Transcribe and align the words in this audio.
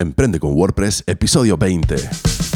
Emprende 0.00 0.38
con 0.38 0.54
WordPress, 0.54 1.02
episodio 1.06 1.58
20. 1.58 2.49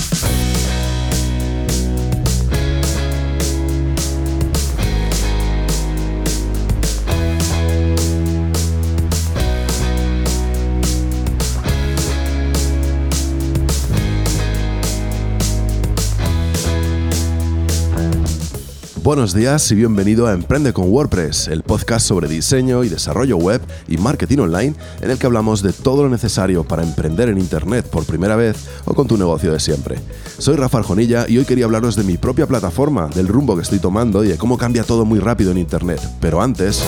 Buenos 19.04 19.34
días 19.34 19.70
y 19.70 19.74
bienvenido 19.74 20.26
a 20.26 20.32
Emprende 20.32 20.72
con 20.72 20.90
WordPress, 20.90 21.48
el 21.48 21.62
podcast 21.62 22.06
sobre 22.06 22.26
diseño 22.26 22.84
y 22.84 22.88
desarrollo 22.88 23.36
web 23.36 23.60
y 23.86 23.98
marketing 23.98 24.38
online 24.38 24.74
en 25.02 25.10
el 25.10 25.18
que 25.18 25.26
hablamos 25.26 25.62
de 25.62 25.74
todo 25.74 26.04
lo 26.04 26.08
necesario 26.08 26.64
para 26.64 26.82
emprender 26.82 27.28
en 27.28 27.36
Internet 27.36 27.86
por 27.90 28.06
primera 28.06 28.34
vez 28.34 28.66
o 28.86 28.94
con 28.94 29.06
tu 29.06 29.18
negocio 29.18 29.52
de 29.52 29.60
siempre. 29.60 29.98
Soy 30.38 30.56
Rafa 30.56 30.78
Arjonilla 30.78 31.26
y 31.28 31.36
hoy 31.36 31.44
quería 31.44 31.66
hablaros 31.66 31.96
de 31.96 32.04
mi 32.04 32.16
propia 32.16 32.46
plataforma, 32.46 33.08
del 33.08 33.28
rumbo 33.28 33.54
que 33.56 33.62
estoy 33.62 33.78
tomando 33.78 34.24
y 34.24 34.28
de 34.28 34.38
cómo 34.38 34.56
cambia 34.56 34.84
todo 34.84 35.04
muy 35.04 35.18
rápido 35.18 35.50
en 35.50 35.58
Internet. 35.58 36.00
Pero 36.18 36.40
antes... 36.40 36.82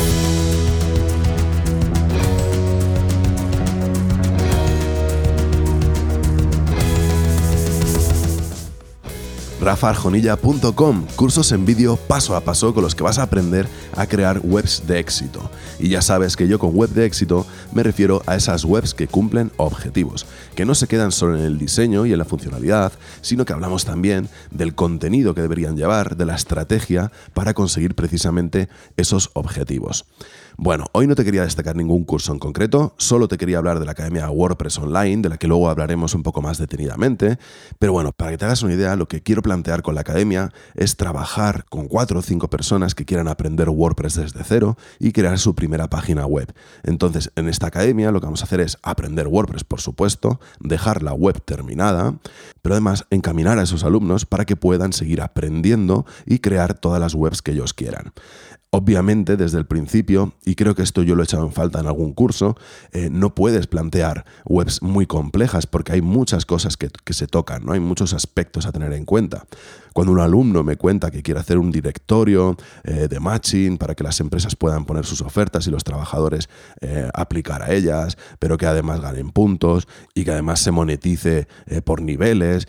rafarjonilla.com, 9.67 11.07
cursos 11.17 11.51
en 11.51 11.67
vídeo 11.67 11.97
paso 11.97 12.37
a 12.37 12.41
paso 12.41 12.73
con 12.73 12.85
los 12.85 12.95
que 12.95 13.03
vas 13.03 13.19
a 13.19 13.25
aprender 13.25 13.67
a 13.97 14.07
crear 14.07 14.41
webs 14.45 14.85
de 14.87 15.01
éxito. 15.01 15.51
Y 15.81 15.89
ya 15.89 16.03
sabes 16.03 16.37
que 16.37 16.47
yo 16.47 16.61
con 16.61 16.73
web 16.73 16.91
de 16.91 17.05
éxito 17.05 17.45
me 17.73 17.83
refiero 17.83 18.23
a 18.27 18.37
esas 18.37 18.65
webs 18.65 18.95
que 18.95 19.09
cumplen 19.09 19.51
objetivos, 19.57 20.25
que 20.55 20.65
no 20.65 20.77
se 20.77 20.87
quedan 20.87 21.11
solo 21.11 21.37
en 21.37 21.45
el 21.45 21.59
diseño 21.59 22.07
y 22.07 22.13
en 22.13 22.19
la 22.19 22.25
funcionalidad, 22.25 22.93
sino 23.23 23.45
que 23.45 23.55
hablamos 23.55 23.85
también 23.85 24.29
del 24.53 24.77
contenido 24.77 25.35
que 25.35 25.43
deberían 25.43 25.77
llevar, 25.77 26.17
de 26.17 26.27
la 26.27 26.37
estrategia 26.37 27.11
para 27.35 27.53
conseguir 27.53 27.97
precisamente 27.97 28.69
esos 28.97 29.31
objetivos. 29.33 30.05
Bueno, 30.59 30.87
hoy 30.93 31.07
no 31.07 31.15
te 31.15 31.23
quería 31.23 31.43
destacar 31.43 31.77
ningún 31.77 32.05
curso 32.05 32.33
en 32.33 32.39
concreto, 32.39 32.95
solo 32.97 33.29
te 33.29 33.37
quería 33.37 33.59
hablar 33.59 33.79
de 33.79 33.85
la 33.85 33.91
Academia 33.91 34.31
WordPress 34.31 34.79
Online, 34.79 35.21
de 35.21 35.29
la 35.29 35.37
que 35.37 35.49
luego 35.49 35.69
hablaremos 35.69 36.15
un 36.15 36.23
poco 36.23 36.41
más 36.41 36.57
detenidamente, 36.57 37.39
pero 37.79 37.93
bueno, 37.93 38.13
para 38.13 38.31
que 38.31 38.39
te 38.39 38.47
hagas 38.47 38.63
una 38.63 38.73
idea, 38.73 38.97
lo 38.97 39.07
que 39.07 39.23
quiero 39.23 39.43
plantear 39.43 39.83
con 39.83 39.95
la 39.95 40.01
Academia 40.01 40.55
es 40.75 40.97
trabajar 40.97 41.67
con 41.69 41.89
cuatro 41.89 42.21
o 42.21 42.23
cinco 42.23 42.49
personas 42.49 42.95
que 42.95 43.05
quieran 43.05 43.29
aprender 43.29 43.69
WordPress 43.69 44.15
desde 44.15 44.45
cero 44.45 44.79
y 44.99 45.13
crear 45.13 45.39
su 45.39 45.55
primera 45.55 45.91
página 45.91 46.25
web. 46.25 46.51
Entonces, 46.85 47.31
en 47.37 47.51
esta 47.51 47.67
Academia 47.67 48.11
lo 48.11 48.21
que 48.21 48.27
vamos 48.27 48.41
a 48.41 48.47
hacer 48.47 48.61
es 48.61 48.79
aprender 48.83 49.29
WordPress, 49.29 49.65
por 49.65 49.83
supuesto, 49.83 50.41
dejar 50.61 51.03
la 51.03 51.13
web 51.13 51.39
terminada, 51.45 52.19
pero 52.63 52.75
además 52.75 53.05
encaminar 53.11 53.59
a 53.59 53.65
esos 53.65 53.85
alumnos 53.85 54.25
para 54.25 54.47
que 54.47 54.57
puedan 54.57 54.95
seguir 54.95 55.21
aprendiendo 55.21 56.07
y 56.25 56.39
crear 56.39 56.73
todas 56.73 56.99
las 56.99 57.15
webs 57.15 57.43
que 57.43 57.53
ellos 57.53 57.75
quieran. 57.75 58.15
Obviamente, 58.77 59.39
desde 59.39 59.57
el 59.57 59.65
principio, 59.65 60.35
y 60.45 60.55
creo 60.55 60.75
que 60.75 60.83
esto 60.83 61.03
yo 61.03 61.15
lo 61.15 61.23
he 61.23 61.25
echado 61.25 61.47
en 61.47 61.53
falta 61.53 61.81
en 61.81 61.87
algún 61.87 62.13
curso, 62.13 62.59
eh, 62.93 63.09
no 63.11 63.35
puedes 63.35 63.67
plantear 63.67 64.27
webs 64.45 64.83
muy 64.83 65.07
complejas 65.07 65.67
porque 65.67 65.93
hay 65.93 66.03
muchas 66.03 66.45
cosas 66.45 66.77
que, 66.77 66.91
se 67.15 67.27
tocan, 67.27 67.65
¿no? 67.65 67.73
hay 67.73 67.81
muchos 67.81 68.13
aspectos 68.13 68.67
a 68.67 68.73
tener 68.73 68.93
en 68.93 69.07
cuenta. 69.07 69.47
Cuando 69.95 70.13
un 70.13 70.21
alumno 70.21 70.63
me 70.63 70.77
cuenta 70.77 71.11
que 71.11 71.23
quiere 71.23 71.41
hacer 71.41 71.57
un 71.57 71.73
directorio 71.73 72.55
eh, 72.85 73.09
de 73.09 73.19
matching 73.19 73.79
para 73.79 73.95
que 73.95 74.05
las 74.05 74.21
empresas 74.21 74.57
puedan 74.57 74.85
poner 74.85 75.07
sus 75.07 75.23
ofertas 75.23 75.67
y 75.67 75.71
los 75.71 75.83
trabajadores 75.83 76.51
eh, 76.83 77.09
aplicar 77.15 77.63
a 77.63 77.73
ellas, 77.73 78.19
pero 78.39 78.59
que 78.59 78.67
además 78.67 79.01
ganen 79.01 79.31
puntos 79.31 79.89
y 80.15 80.25
que 80.25 80.33
además 80.33 80.61
se 80.61 80.71
monetice 80.71 81.49
por 81.85 82.03
niveles, 82.03 82.69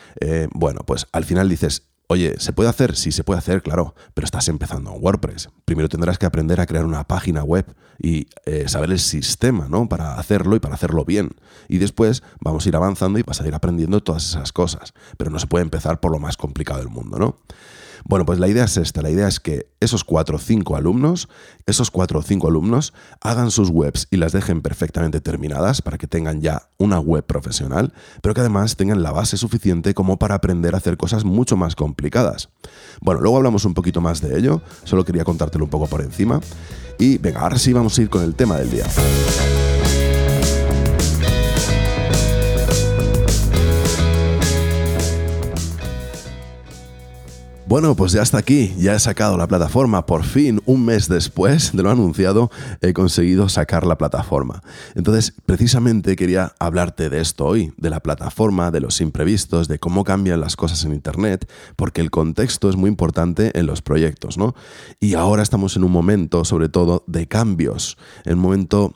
bueno, 0.53 0.81
pues 0.85 1.05
al 1.11 1.25
final 1.25 1.49
dices, 1.49 1.86
Oye, 2.09 2.35
¿se 2.39 2.53
puede 2.53 2.69
hacer? 2.69 2.95
Sí, 2.95 3.11
se 3.11 3.25
puede 3.25 3.39
hacer, 3.39 3.61
claro, 3.61 3.93
pero 4.13 4.23
estás 4.23 4.47
empezando 4.47 4.93
en 4.95 5.03
WordPress. 5.03 5.49
Primero 5.65 5.89
tendrás 5.89 6.17
que 6.17 6.25
aprender 6.25 6.61
a 6.61 6.65
crear 6.65 6.85
una 6.85 7.03
página 7.03 7.43
web 7.43 7.65
y 7.99 8.27
eh, 8.45 8.69
saber 8.69 8.91
el 8.91 8.99
sistema, 8.99 9.67
¿no? 9.67 9.89
Para 9.89 10.17
hacerlo 10.17 10.55
y 10.55 10.61
para 10.61 10.75
hacerlo 10.75 11.03
bien. 11.03 11.31
Y 11.67 11.79
después 11.79 12.23
vamos 12.39 12.65
a 12.65 12.69
ir 12.69 12.77
avanzando 12.77 13.19
y 13.19 13.23
vas 13.23 13.41
a 13.41 13.47
ir 13.47 13.53
aprendiendo 13.53 14.01
todas 14.01 14.23
esas 14.23 14.53
cosas. 14.53 14.93
Pero 15.17 15.31
no 15.31 15.39
se 15.39 15.47
puede 15.47 15.63
empezar 15.63 15.99
por 15.99 16.13
lo 16.13 16.19
más 16.19 16.37
complicado 16.37 16.79
del 16.79 16.87
mundo, 16.87 17.19
¿no? 17.19 17.35
Bueno, 18.05 18.25
pues 18.25 18.39
la 18.39 18.47
idea 18.47 18.65
es 18.65 18.77
esta, 18.77 19.01
la 19.01 19.09
idea 19.09 19.27
es 19.27 19.39
que 19.39 19.71
esos 19.79 20.03
cuatro 20.03 20.37
o 20.37 20.39
cinco 20.39 20.75
alumnos, 20.75 21.29
esos 21.65 21.91
cuatro 21.91 22.19
o 22.19 22.21
cinco 22.23 22.47
alumnos 22.47 22.93
hagan 23.21 23.51
sus 23.51 23.69
webs 23.69 24.07
y 24.11 24.17
las 24.17 24.31
dejen 24.31 24.61
perfectamente 24.61 25.21
terminadas 25.21 25.81
para 25.81 25.97
que 25.97 26.07
tengan 26.07 26.41
ya 26.41 26.69
una 26.77 26.99
web 26.99 27.25
profesional, 27.25 27.93
pero 28.21 28.33
que 28.33 28.41
además 28.41 28.75
tengan 28.75 29.03
la 29.03 29.11
base 29.11 29.37
suficiente 29.37 29.93
como 29.93 30.17
para 30.17 30.35
aprender 30.35 30.75
a 30.75 30.77
hacer 30.77 30.97
cosas 30.97 31.23
mucho 31.23 31.57
más 31.57 31.75
complicadas. 31.75 32.49
Bueno, 33.01 33.21
luego 33.21 33.37
hablamos 33.37 33.65
un 33.65 33.73
poquito 33.73 34.01
más 34.01 34.21
de 34.21 34.37
ello, 34.37 34.61
solo 34.83 35.05
quería 35.05 35.23
contártelo 35.23 35.65
un 35.65 35.69
poco 35.69 35.87
por 35.87 36.01
encima. 36.01 36.39
Y 36.99 37.17
venga, 37.19 37.41
ahora 37.41 37.59
sí 37.59 37.73
vamos 37.73 37.97
a 37.97 38.01
ir 38.01 38.09
con 38.09 38.23
el 38.23 38.33
tema 38.33 38.57
del 38.57 38.71
día. 38.71 38.85
Bueno, 47.67 47.97
pues 47.97 48.13
ya 48.13 48.21
está 48.21 48.37
aquí, 48.37 48.73
ya 48.77 48.95
he 48.95 48.99
sacado 48.99 49.35
la 49.35 49.45
plataforma, 49.45 50.05
por 50.05 50.23
fin, 50.23 50.61
un 50.65 50.85
mes 50.85 51.09
después 51.09 51.73
de 51.73 51.83
lo 51.83 51.91
anunciado, 51.91 52.49
he 52.79 52.93
conseguido 52.93 53.49
sacar 53.49 53.85
la 53.85 53.97
plataforma. 53.97 54.63
Entonces, 54.95 55.33
precisamente 55.45 56.15
quería 56.15 56.53
hablarte 56.59 57.09
de 57.09 57.19
esto 57.19 57.45
hoy, 57.45 57.73
de 57.75 57.89
la 57.89 57.99
plataforma, 57.99 58.71
de 58.71 58.79
los 58.79 59.01
imprevistos, 59.01 59.67
de 59.67 59.79
cómo 59.79 60.05
cambian 60.05 60.39
las 60.39 60.55
cosas 60.55 60.85
en 60.85 60.93
Internet, 60.93 61.51
porque 61.75 61.99
el 61.99 62.09
contexto 62.09 62.69
es 62.69 62.77
muy 62.77 62.89
importante 62.89 63.51
en 63.59 63.65
los 63.65 63.81
proyectos, 63.81 64.37
¿no? 64.37 64.55
Y 65.01 65.15
ahora 65.15 65.43
estamos 65.43 65.75
en 65.75 65.83
un 65.83 65.91
momento, 65.91 66.45
sobre 66.45 66.69
todo, 66.69 67.03
de 67.05 67.27
cambios, 67.27 67.97
el 68.23 68.37
momento 68.37 68.95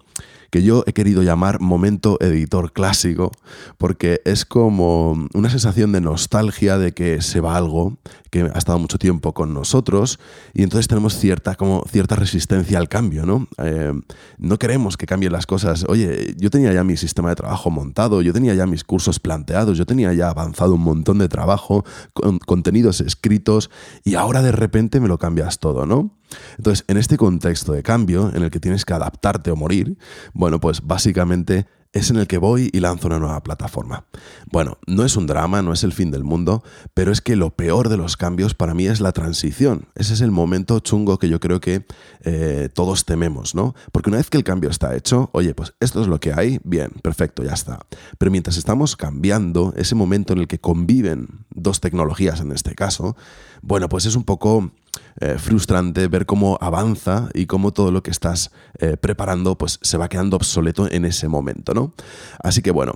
que 0.52 0.62
yo 0.62 0.84
he 0.86 0.94
querido 0.94 1.24
llamar 1.24 1.62
momento 1.62 2.18
editor 2.20 2.74
clásico, 2.74 3.32
porque 3.78 4.22
es 4.26 4.46
como 4.46 5.28
una 5.34 5.50
sensación 5.50 5.94
de 5.94 6.02
nostalgia 6.02 6.78
de 6.78 6.92
que 6.92 7.22
se 7.22 7.40
va 7.40 7.56
algo 7.56 7.98
que 8.30 8.44
ha 8.44 8.58
estado 8.58 8.80
mucho 8.80 8.98
tiempo 8.98 9.34
con 9.34 9.54
nosotros 9.54 10.20
y 10.54 10.64
entonces 10.64 10.88
tenemos 10.88 11.18
cierta, 11.18 11.56
como 11.56 11.84
cierta 11.90 12.16
resistencia 12.16 12.78
al 12.78 12.90
cambio, 12.90 13.26
¿no? 13.26 13.48
Eh, 13.58 13.94
no 14.38 14.60
queremos 14.60 14.98
que 14.98 15.06
cambien 15.06 15.34
las 15.34 15.46
cosas. 15.46 15.86
Oye, 15.88 16.36
yo 16.38 16.50
tenía 16.50 16.72
ya 16.74 16.84
mi 16.84 16.98
sistema 16.98 17.30
de 17.30 17.36
trabajo 17.36 17.70
montado, 17.70 18.22
yo 18.22 18.34
tenía 18.34 18.54
ya 18.54 18.66
mis 18.68 18.84
cursos 18.84 19.20
planteados, 19.20 19.78
yo 19.78 19.86
tenía 19.86 20.14
ya 20.14 20.30
avanzado 20.30 20.76
un 20.76 20.82
montón 20.82 21.18
de 21.18 21.30
trabajo, 21.30 21.86
con 22.14 22.40
contenidos 22.40 23.02
escritos 23.02 23.70
y 24.04 24.16
ahora 24.16 24.42
de 24.42 24.52
repente 24.52 25.00
me 25.00 25.08
lo 25.08 25.18
cambias 25.18 25.60
todo, 25.60 25.86
¿no? 25.86 26.12
Entonces, 26.58 26.86
en 26.88 26.98
este 26.98 27.18
contexto 27.18 27.74
de 27.74 27.84
cambio, 27.84 28.32
en 28.34 28.44
el 28.44 28.52
que 28.52 28.60
tienes 28.60 28.86
que 28.86 28.94
adaptarte 28.94 29.52
o 29.52 29.56
morir, 29.56 29.98
bueno, 30.42 30.60
pues 30.60 30.82
básicamente 30.88 31.68
es 31.94 32.10
en 32.10 32.18
el 32.18 32.26
que 32.26 32.40
voy 32.40 32.72
y 32.74 32.80
lanzo 32.80 33.06
una 33.06 33.20
nueva 33.20 33.44
plataforma. 33.44 34.06
Bueno, 34.52 34.80
no 34.88 35.06
es 35.06 35.16
un 35.16 35.28
drama, 35.28 35.62
no 35.62 35.72
es 35.72 35.84
el 35.84 35.94
fin 35.94 36.10
del 36.10 36.24
mundo, 36.24 36.64
pero 36.96 37.12
es 37.12 37.22
que 37.22 37.36
lo 37.36 37.52
peor 37.52 37.90
de 37.90 37.98
los 37.98 38.18
cambios 38.18 38.56
para 38.56 38.74
mí 38.74 38.88
es 38.88 39.02
la 39.02 39.12
transición. 39.12 39.90
Ese 39.94 40.16
es 40.16 40.22
el 40.22 40.32
momento 40.32 40.80
chungo 40.80 41.20
que 41.20 41.30
yo 41.30 41.40
creo 41.40 41.62
que 41.62 41.86
eh, 42.24 42.70
todos 42.74 43.06
tememos, 43.06 43.54
¿no? 43.54 43.76
Porque 43.92 44.10
una 44.10 44.18
vez 44.18 44.32
que 44.32 44.38
el 44.38 44.44
cambio 44.44 44.72
está 44.72 44.96
hecho, 44.96 45.30
oye, 45.32 45.54
pues 45.54 45.76
esto 45.80 46.02
es 46.02 46.08
lo 46.08 46.20
que 46.20 46.34
hay, 46.34 46.60
bien, 46.64 46.90
perfecto, 47.04 47.44
ya 47.44 47.54
está. 47.54 47.86
Pero 48.18 48.32
mientras 48.32 48.58
estamos 48.58 48.96
cambiando, 48.96 49.76
ese 49.78 49.94
momento 49.94 50.34
en 50.34 50.40
el 50.40 50.48
que 50.48 50.60
conviven 50.60 51.46
dos 51.52 51.82
tecnologías 51.82 52.40
en 52.40 52.52
este 52.52 52.74
caso, 52.74 53.16
bueno, 53.62 53.90
pues 53.90 54.06
es 54.06 54.16
un 54.16 54.24
poco 54.24 54.72
eh, 55.20 55.38
frustrante 55.38 56.08
ver 56.08 56.26
cómo 56.26 56.58
avanza 56.62 57.30
y 57.34 57.46
cómo 57.46 57.72
todo 57.72 57.92
lo 57.92 58.02
que 58.02 58.12
estás 58.12 58.52
eh, 58.80 58.98
preparando 58.98 59.58
pues 59.58 59.80
se 59.82 59.98
va 59.98 60.10
quedando 60.10 60.36
obsoleto 60.36 60.90
en 60.90 61.06
ese 61.06 61.28
momento, 61.28 61.74
¿no? 61.74 61.94
Así 62.42 62.62
que 62.62 62.72
bueno, 62.72 62.94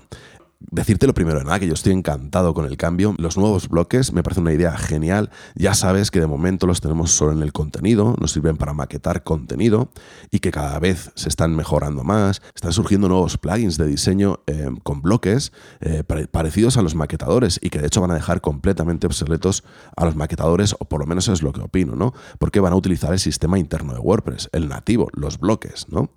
Decirte 0.59 1.05
lo 1.05 1.13
primero 1.13 1.39
de 1.39 1.45
nada, 1.45 1.59
que 1.59 1.67
yo 1.67 1.73
estoy 1.73 1.91
encantado 1.91 2.53
con 2.53 2.65
el 2.65 2.77
cambio. 2.77 3.13
Los 3.17 3.37
nuevos 3.37 3.67
bloques 3.67 4.13
me 4.13 4.23
parece 4.23 4.41
una 4.41 4.53
idea 4.53 4.77
genial. 4.77 5.29
Ya 5.53 5.73
sabes 5.73 6.11
que 6.11 6.19
de 6.19 6.27
momento 6.27 6.65
los 6.65 6.81
tenemos 6.81 7.11
solo 7.11 7.33
en 7.33 7.41
el 7.41 7.51
contenido, 7.51 8.15
nos 8.19 8.31
sirven 8.31 8.57
para 8.57 8.73
maquetar 8.73 9.23
contenido 9.23 9.89
y 10.31 10.39
que 10.39 10.51
cada 10.51 10.79
vez 10.79 11.11
se 11.15 11.29
están 11.29 11.55
mejorando 11.55 12.03
más. 12.03 12.41
Están 12.55 12.73
surgiendo 12.73 13.09
nuevos 13.09 13.37
plugins 13.37 13.77
de 13.77 13.85
diseño 13.85 14.39
eh, 14.47 14.69
con 14.83 15.01
bloques 15.01 15.51
eh, 15.81 16.03
parecidos 16.31 16.77
a 16.77 16.81
los 16.81 16.95
maquetadores 16.95 17.59
y 17.61 17.69
que 17.69 17.79
de 17.79 17.87
hecho 17.87 18.01
van 18.01 18.11
a 18.11 18.15
dejar 18.15 18.41
completamente 18.41 19.07
obsoletos 19.07 19.63
a 19.95 20.05
los 20.05 20.15
maquetadores, 20.15 20.75
o 20.79 20.85
por 20.85 20.99
lo 21.01 21.05
menos 21.05 21.27
es 21.27 21.41
lo 21.41 21.51
que 21.51 21.61
opino, 21.61 21.95
¿no? 21.95 22.13
Porque 22.39 22.59
van 22.59 22.73
a 22.73 22.75
utilizar 22.75 23.13
el 23.13 23.19
sistema 23.19 23.59
interno 23.59 23.93
de 23.93 23.99
WordPress, 23.99 24.49
el 24.53 24.67
nativo, 24.69 25.09
los 25.13 25.39
bloques, 25.39 25.87
¿no? 25.89 26.09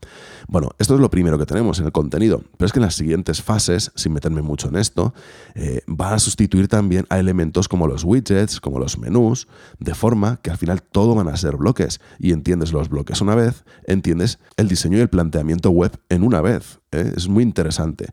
Bueno, 0.47 0.71
esto 0.79 0.95
es 0.95 1.01
lo 1.01 1.11
primero 1.11 1.39
que 1.39 1.47
tenemos 1.47 1.79
en 1.81 1.87
el 1.87 1.93
contenido, 1.93 2.43
pero 2.57 2.67
es 2.67 2.73
que 2.73 2.79
en 2.79 2.85
las 2.85 2.95
siguientes 2.95 3.43
fases, 3.43 3.93
sin 3.95 4.15
meterme 4.29 4.43
mucho 4.43 4.69
en 4.69 4.77
esto, 4.77 5.15
eh, 5.55 5.81
va 5.89 6.15
a 6.15 6.19
sustituir 6.19 6.69
también 6.69 7.07
a 7.09 7.19
elementos 7.19 7.69
como 7.69 7.87
los 7.87 8.05
widgets, 8.05 8.61
como 8.61 8.79
los 8.79 8.99
menús, 8.99 9.49
de 9.79 9.95
forma 9.95 10.39
que 10.43 10.51
al 10.51 10.59
final 10.59 10.83
todo 10.83 11.15
van 11.15 11.29
a 11.29 11.37
ser 11.37 11.57
bloques. 11.57 12.01
Y 12.19 12.33
entiendes 12.33 12.73
los 12.73 12.89
bloques 12.89 13.21
una 13.21 13.35
vez, 13.35 13.65
entiendes 13.87 14.39
el 14.57 14.69
diseño 14.69 14.99
y 14.99 15.01
el 15.01 15.09
planteamiento 15.09 15.71
web 15.71 15.93
en 16.09 16.23
una 16.23 16.41
vez. 16.41 16.81
¿Eh? 16.93 17.13
Es 17.17 17.29
muy 17.29 17.43
interesante. 17.43 18.07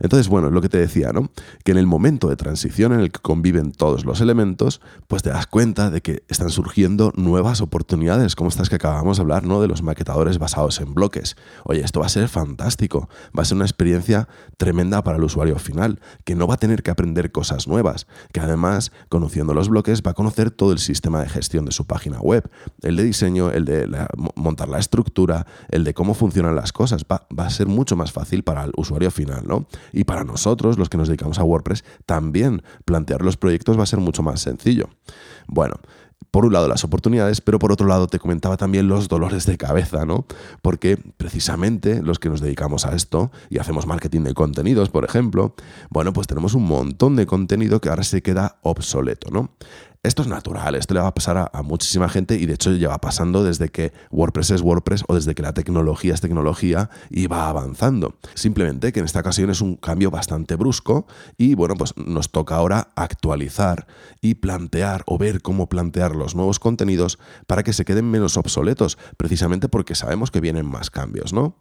Entonces, 0.00 0.28
bueno, 0.28 0.50
lo 0.50 0.60
que 0.60 0.68
te 0.68 0.78
decía, 0.78 1.12
¿no? 1.12 1.30
Que 1.64 1.72
en 1.72 1.78
el 1.78 1.86
momento 1.86 2.28
de 2.28 2.36
transición 2.36 2.92
en 2.92 3.00
el 3.00 3.10
que 3.10 3.20
conviven 3.20 3.72
todos 3.72 4.04
los 4.04 4.20
elementos, 4.20 4.80
pues 5.08 5.22
te 5.22 5.30
das 5.30 5.46
cuenta 5.46 5.90
de 5.90 6.00
que 6.00 6.22
están 6.28 6.50
surgiendo 6.50 7.12
nuevas 7.16 7.60
oportunidades, 7.60 8.36
como 8.36 8.48
estas 8.48 8.68
que 8.68 8.76
acabamos 8.76 9.16
de 9.16 9.22
hablar, 9.22 9.44
¿no? 9.44 9.60
De 9.60 9.68
los 9.68 9.82
maquetadores 9.82 10.38
basados 10.38 10.80
en 10.80 10.94
bloques. 10.94 11.36
Oye, 11.64 11.80
esto 11.80 12.00
va 12.00 12.06
a 12.06 12.10
ser 12.10 12.28
fantástico, 12.28 13.08
va 13.36 13.42
a 13.42 13.44
ser 13.44 13.56
una 13.56 13.64
experiencia 13.64 14.28
tremenda 14.56 15.02
para 15.02 15.16
el 15.16 15.24
usuario 15.24 15.58
final, 15.58 16.00
que 16.24 16.34
no 16.34 16.46
va 16.46 16.54
a 16.54 16.58
tener 16.58 16.82
que 16.82 16.90
aprender 16.90 17.32
cosas 17.32 17.66
nuevas, 17.66 18.06
que 18.32 18.40
además, 18.40 18.92
conociendo 19.08 19.54
los 19.54 19.68
bloques, 19.68 20.02
va 20.06 20.12
a 20.12 20.14
conocer 20.14 20.50
todo 20.50 20.72
el 20.72 20.78
sistema 20.78 21.20
de 21.20 21.28
gestión 21.28 21.64
de 21.64 21.72
su 21.72 21.86
página 21.86 22.20
web, 22.20 22.48
el 22.82 22.96
de 22.96 23.04
diseño, 23.04 23.50
el 23.50 23.64
de 23.64 23.88
montar 24.36 24.68
la 24.68 24.78
estructura, 24.78 25.46
el 25.68 25.84
de 25.84 25.94
cómo 25.94 26.14
funcionan 26.14 26.54
las 26.54 26.72
cosas. 26.72 27.04
Va, 27.10 27.26
va 27.36 27.46
a 27.46 27.50
ser 27.50 27.66
mucho 27.66 27.96
más 27.96 28.12
fácil 28.12 28.19
fácil 28.20 28.44
para 28.44 28.64
el 28.64 28.72
usuario 28.76 29.10
final, 29.10 29.44
¿no? 29.46 29.66
Y 29.92 30.04
para 30.04 30.24
nosotros, 30.24 30.78
los 30.78 30.88
que 30.88 30.98
nos 30.98 31.08
dedicamos 31.08 31.38
a 31.38 31.44
WordPress, 31.44 31.84
también 32.06 32.62
plantear 32.84 33.22
los 33.22 33.36
proyectos 33.36 33.78
va 33.78 33.84
a 33.84 33.86
ser 33.86 34.00
mucho 34.00 34.22
más 34.22 34.40
sencillo. 34.40 34.90
Bueno, 35.46 35.76
por 36.30 36.44
un 36.44 36.52
lado 36.52 36.68
las 36.68 36.84
oportunidades, 36.84 37.40
pero 37.40 37.58
por 37.58 37.72
otro 37.72 37.86
lado 37.86 38.06
te 38.06 38.18
comentaba 38.18 38.56
también 38.56 38.88
los 38.88 39.08
dolores 39.08 39.46
de 39.46 39.56
cabeza, 39.56 40.04
¿no? 40.04 40.26
Porque 40.62 40.96
precisamente 41.16 42.02
los 42.02 42.18
que 42.18 42.28
nos 42.28 42.40
dedicamos 42.40 42.86
a 42.86 42.94
esto 42.94 43.32
y 43.48 43.58
hacemos 43.58 43.86
marketing 43.86 44.22
de 44.22 44.34
contenidos, 44.34 44.90
por 44.90 45.04
ejemplo, 45.04 45.54
bueno, 45.88 46.12
pues 46.12 46.26
tenemos 46.26 46.54
un 46.54 46.64
montón 46.64 47.16
de 47.16 47.26
contenido 47.26 47.80
que 47.80 47.88
ahora 47.88 48.04
se 48.04 48.22
queda 48.22 48.58
obsoleto, 48.62 49.30
¿no? 49.30 49.50
Esto 50.02 50.22
es 50.22 50.28
natural, 50.28 50.76
esto 50.76 50.94
le 50.94 51.00
va 51.00 51.08
a 51.08 51.14
pasar 51.14 51.50
a, 51.52 51.62
muchísima 51.62 52.08
gente 52.08 52.36
y 52.36 52.46
de 52.46 52.54
hecho 52.54 52.72
lleva 52.72 52.96
pasando 53.02 53.44
desde 53.44 53.68
que 53.68 53.92
WordPress 54.10 54.52
es 54.52 54.62
WordPress 54.62 55.04
o 55.08 55.14
desde 55.14 55.34
que 55.34 55.42
la 55.42 55.52
tecnología 55.52 56.14
es 56.14 56.22
tecnología 56.22 56.88
y 57.10 57.26
va 57.26 57.50
avanzando. 57.50 58.16
Simplemente 58.32 58.94
que 58.94 59.00
en 59.00 59.04
esta 59.04 59.20
ocasión 59.20 59.50
es 59.50 59.60
un 59.60 59.76
cambio 59.76 60.10
bastante 60.10 60.54
brusco 60.54 61.06
y 61.36 61.54
bueno, 61.54 61.74
pues 61.74 61.92
nos 61.98 62.30
toca 62.30 62.56
ahora 62.56 62.88
actualizar 62.96 63.86
y 64.22 64.36
plantear 64.36 65.02
o 65.04 65.18
ver 65.18 65.42
cómo 65.42 65.68
plantear 65.68 66.16
los 66.16 66.34
nuevos 66.34 66.58
contenidos 66.60 67.18
para 67.46 67.62
que 67.62 67.74
se 67.74 67.84
queden 67.84 68.10
menos 68.10 68.38
obsoletos, 68.38 68.96
precisamente 69.18 69.68
porque 69.68 69.94
sabemos 69.94 70.30
que 70.30 70.40
vienen 70.40 70.64
más 70.64 70.88
cambios, 70.88 71.34
¿no? 71.34 71.56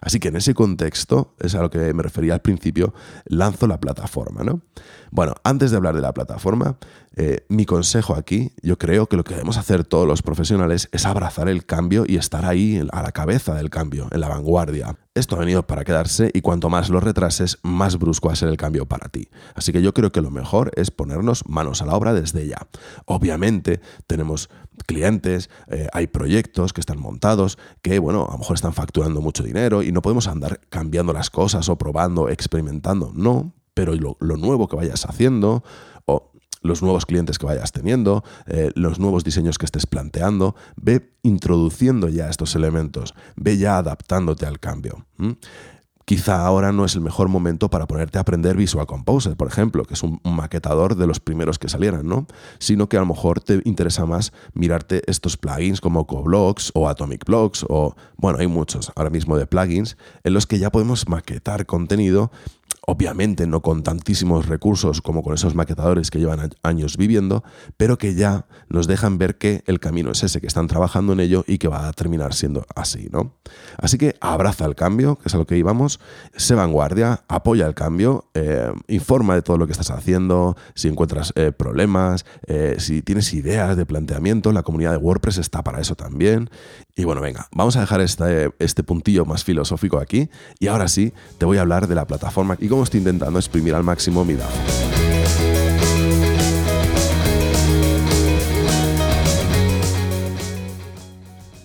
Así 0.00 0.18
que 0.18 0.28
en 0.28 0.36
ese 0.36 0.54
contexto, 0.54 1.34
es 1.40 1.54
a 1.54 1.60
lo 1.60 1.68
que 1.68 1.92
me 1.92 2.02
refería 2.02 2.32
al 2.32 2.40
principio, 2.40 2.94
lanzo 3.26 3.66
la 3.66 3.78
plataforma, 3.78 4.42
¿no? 4.44 4.62
Bueno, 5.10 5.34
antes 5.44 5.70
de 5.70 5.76
hablar 5.76 5.94
de 5.94 6.00
la 6.00 6.14
plataforma, 6.14 6.78
eh, 7.16 7.44
mi 7.48 7.66
consejo 7.66 8.14
aquí, 8.14 8.52
yo 8.62 8.78
creo 8.78 9.06
que 9.06 9.16
lo 9.16 9.24
que 9.24 9.34
debemos 9.34 9.58
hacer 9.58 9.84
todos 9.84 10.06
los 10.06 10.22
profesionales 10.22 10.88
es 10.92 11.04
abrazar 11.04 11.48
el 11.48 11.66
cambio 11.66 12.04
y 12.06 12.16
estar 12.16 12.44
ahí 12.44 12.86
a 12.90 13.02
la 13.02 13.12
cabeza 13.12 13.54
del 13.54 13.70
cambio, 13.70 14.08
en 14.10 14.20
la 14.20 14.28
vanguardia. 14.28 14.96
Esto 15.14 15.36
ha 15.36 15.40
venido 15.40 15.66
para 15.66 15.84
quedarse 15.84 16.30
y 16.32 16.40
cuanto 16.40 16.70
más 16.70 16.88
lo 16.88 17.00
retrases, 17.00 17.58
más 17.62 17.98
brusco 17.98 18.28
va 18.28 18.32
a 18.32 18.36
ser 18.36 18.48
el 18.48 18.56
cambio 18.56 18.86
para 18.86 19.08
ti. 19.08 19.28
Así 19.54 19.72
que 19.72 19.82
yo 19.82 19.92
creo 19.92 20.10
que 20.10 20.22
lo 20.22 20.30
mejor 20.30 20.70
es 20.74 20.90
ponernos 20.90 21.46
manos 21.46 21.82
a 21.82 21.86
la 21.86 21.94
obra 21.94 22.14
desde 22.14 22.46
ya. 22.46 22.66
Obviamente 23.04 23.80
tenemos 24.06 24.48
clientes, 24.86 25.50
eh, 25.68 25.88
hay 25.92 26.06
proyectos 26.06 26.72
que 26.72 26.80
están 26.80 26.98
montados, 26.98 27.58
que 27.82 27.98
bueno, 27.98 28.26
a 28.26 28.32
lo 28.32 28.38
mejor 28.38 28.54
están 28.54 28.72
facturando 28.72 29.20
mucho 29.20 29.42
dinero 29.42 29.82
y 29.82 29.92
no 29.92 30.00
podemos 30.00 30.28
andar 30.28 30.60
cambiando 30.70 31.12
las 31.12 31.28
cosas 31.28 31.68
o 31.68 31.76
probando, 31.76 32.30
experimentando. 32.30 33.12
No, 33.14 33.52
pero 33.74 33.94
lo, 33.94 34.36
nuevo 34.36 34.68
que 34.68 34.76
vayas 34.76 35.06
haciendo 35.06 35.64
los 36.62 36.82
nuevos 36.82 37.06
clientes 37.06 37.38
que 37.38 37.46
vayas 37.46 37.72
teniendo, 37.72 38.24
eh, 38.46 38.70
los 38.74 38.98
nuevos 38.98 39.24
diseños 39.24 39.58
que 39.58 39.66
estés 39.66 39.86
planteando, 39.86 40.54
ve 40.76 41.12
introduciendo 41.22 42.08
ya 42.08 42.28
estos 42.28 42.54
elementos, 42.54 43.14
ve 43.36 43.58
ya 43.58 43.78
adaptándote 43.78 44.46
al 44.46 44.60
cambio. 44.60 45.06
Quizá 46.04 46.44
ahora 46.44 46.72
no 46.72 46.84
es 46.84 46.96
el 46.96 47.00
mejor 47.00 47.28
momento 47.28 47.70
para 47.70 47.86
ponerte 47.86 48.18
a 48.18 48.22
aprender 48.22 48.56
Visual 48.56 48.86
Composer, 48.86 49.36
por 49.36 49.46
ejemplo, 49.46 49.84
que 49.84 49.94
es 49.94 50.02
un, 50.02 50.20
maquetador 50.24 50.96
de 50.96 51.06
los 51.06 51.20
primeros 51.20 51.58
que 51.58 51.68
salieran, 51.68 52.06
¿no? 52.06 52.26
Sino 52.58 52.88
que 52.88 52.96
a 52.96 53.00
lo 53.00 53.06
mejor 53.06 53.40
te 53.40 53.62
interesa 53.64 54.04
más 54.04 54.32
mirarte 54.52 55.02
estos 55.06 55.36
plugins 55.36 55.80
como 55.80 56.06
CoBlocks 56.06 56.72
o 56.74 56.88
Atomic 56.88 57.24
Blocks 57.24 57.64
o, 57.68 57.94
bueno, 58.16 58.38
hay 58.40 58.48
muchos 58.48 58.90
ahora 58.96 59.10
mismo 59.10 59.36
de 59.36 59.46
plugins 59.46 59.96
en 60.24 60.34
los 60.34 60.46
que 60.46 60.58
ya 60.58 60.70
podemos 60.70 61.08
maquetar 61.08 61.66
contenido 61.66 62.32
obviamente 62.86 63.46
no 63.46 63.60
con 63.60 63.82
tantísimos 63.82 64.46
recursos 64.46 65.00
como 65.00 65.22
con 65.22 65.34
esos 65.34 65.54
maquetadores 65.54 66.10
que 66.10 66.18
llevan 66.18 66.50
años 66.62 66.96
viviendo, 66.96 67.44
pero 67.76 67.96
que 67.96 68.14
ya 68.14 68.46
nos 68.68 68.86
dejan 68.86 69.18
ver 69.18 69.38
que 69.38 69.62
el 69.66 69.78
camino 69.78 70.10
es 70.10 70.22
ese, 70.24 70.40
que 70.40 70.46
están 70.46 70.66
trabajando 70.66 71.12
en 71.12 71.20
ello 71.20 71.44
y 71.46 71.58
que 71.58 71.68
va 71.68 71.86
a 71.86 71.92
terminar 71.92 72.34
siendo 72.34 72.66
así, 72.74 73.08
¿no? 73.12 73.34
Así 73.78 73.98
que 73.98 74.16
abraza 74.20 74.64
el 74.64 74.74
cambio, 74.74 75.16
que 75.16 75.28
es 75.28 75.34
a 75.34 75.38
lo 75.38 75.46
que 75.46 75.56
íbamos, 75.56 76.00
sé 76.36 76.54
vanguardia, 76.54 77.22
apoya 77.28 77.66
el 77.66 77.74
cambio, 77.74 78.26
eh, 78.34 78.72
informa 78.88 79.34
de 79.34 79.42
todo 79.42 79.58
lo 79.58 79.66
que 79.66 79.72
estás 79.72 79.90
haciendo, 79.90 80.56
si 80.74 80.88
encuentras 80.88 81.32
eh, 81.36 81.52
problemas, 81.52 82.24
eh, 82.46 82.76
si 82.78 83.02
tienes 83.02 83.32
ideas 83.32 83.76
de 83.76 83.86
planteamiento, 83.86 84.52
la 84.52 84.62
comunidad 84.62 84.92
de 84.92 84.96
WordPress 84.96 85.38
está 85.38 85.62
para 85.62 85.80
eso 85.80 85.94
también. 85.94 86.50
Y 86.94 87.04
bueno, 87.04 87.20
venga, 87.20 87.48
vamos 87.52 87.76
a 87.76 87.80
dejar 87.80 88.00
este, 88.00 88.50
este 88.58 88.82
puntillo 88.82 89.24
más 89.24 89.44
filosófico 89.44 89.98
aquí 89.98 90.28
y 90.58 90.66
ahora 90.66 90.88
sí 90.88 91.12
te 91.38 91.46
voy 91.46 91.58
a 91.58 91.62
hablar 91.62 91.86
de 91.86 91.94
la 91.94 92.06
plataforma 92.06 92.56
cómo 92.72 92.84
estoy 92.84 93.00
intentando 93.00 93.38
exprimir 93.38 93.74
al 93.74 93.84
máximo 93.84 94.24
mi 94.24 94.32
DAO. 94.32 94.48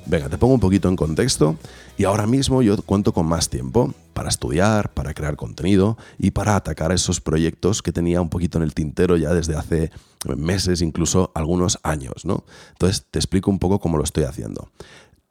Venga, 0.06 0.27
te 0.27 0.38
pongo 0.38 0.54
un 0.54 0.59
poquito 0.59 0.89
en 0.89 0.98
contexto 0.98 1.56
y 1.98 2.04
ahora 2.04 2.27
mismo 2.27 2.62
yo 2.62 2.75
cuento 2.81 3.13
con 3.13 3.25
más 3.25 3.50
tiempo 3.50 3.94
para 4.13 4.27
estudiar, 4.27 4.94
para 4.94 5.13
crear 5.13 5.38
contenido 5.38 5.98
y 6.18 6.31
para 6.31 6.57
atacar 6.57 6.92
esos 6.92 7.21
proyectos 7.21 7.81
que 7.81 7.94
tenía 7.94 8.19
un 8.19 8.30
poquito 8.30 8.57
en 8.57 8.65
el 8.65 8.74
tintero 8.74 9.15
ya 9.15 9.33
desde 9.33 9.56
hace 9.56 9.92
meses, 10.36 10.81
incluso 10.81 11.31
algunos 11.36 11.80
años, 11.83 12.25
¿no? 12.25 12.44
Entonces 12.71 13.06
te 13.09 13.19
explico 13.19 13.50
un 13.50 13.59
poco 13.59 13.80
cómo 13.80 13.98
lo 13.98 14.04
estoy 14.04 14.25
haciendo 14.25 14.69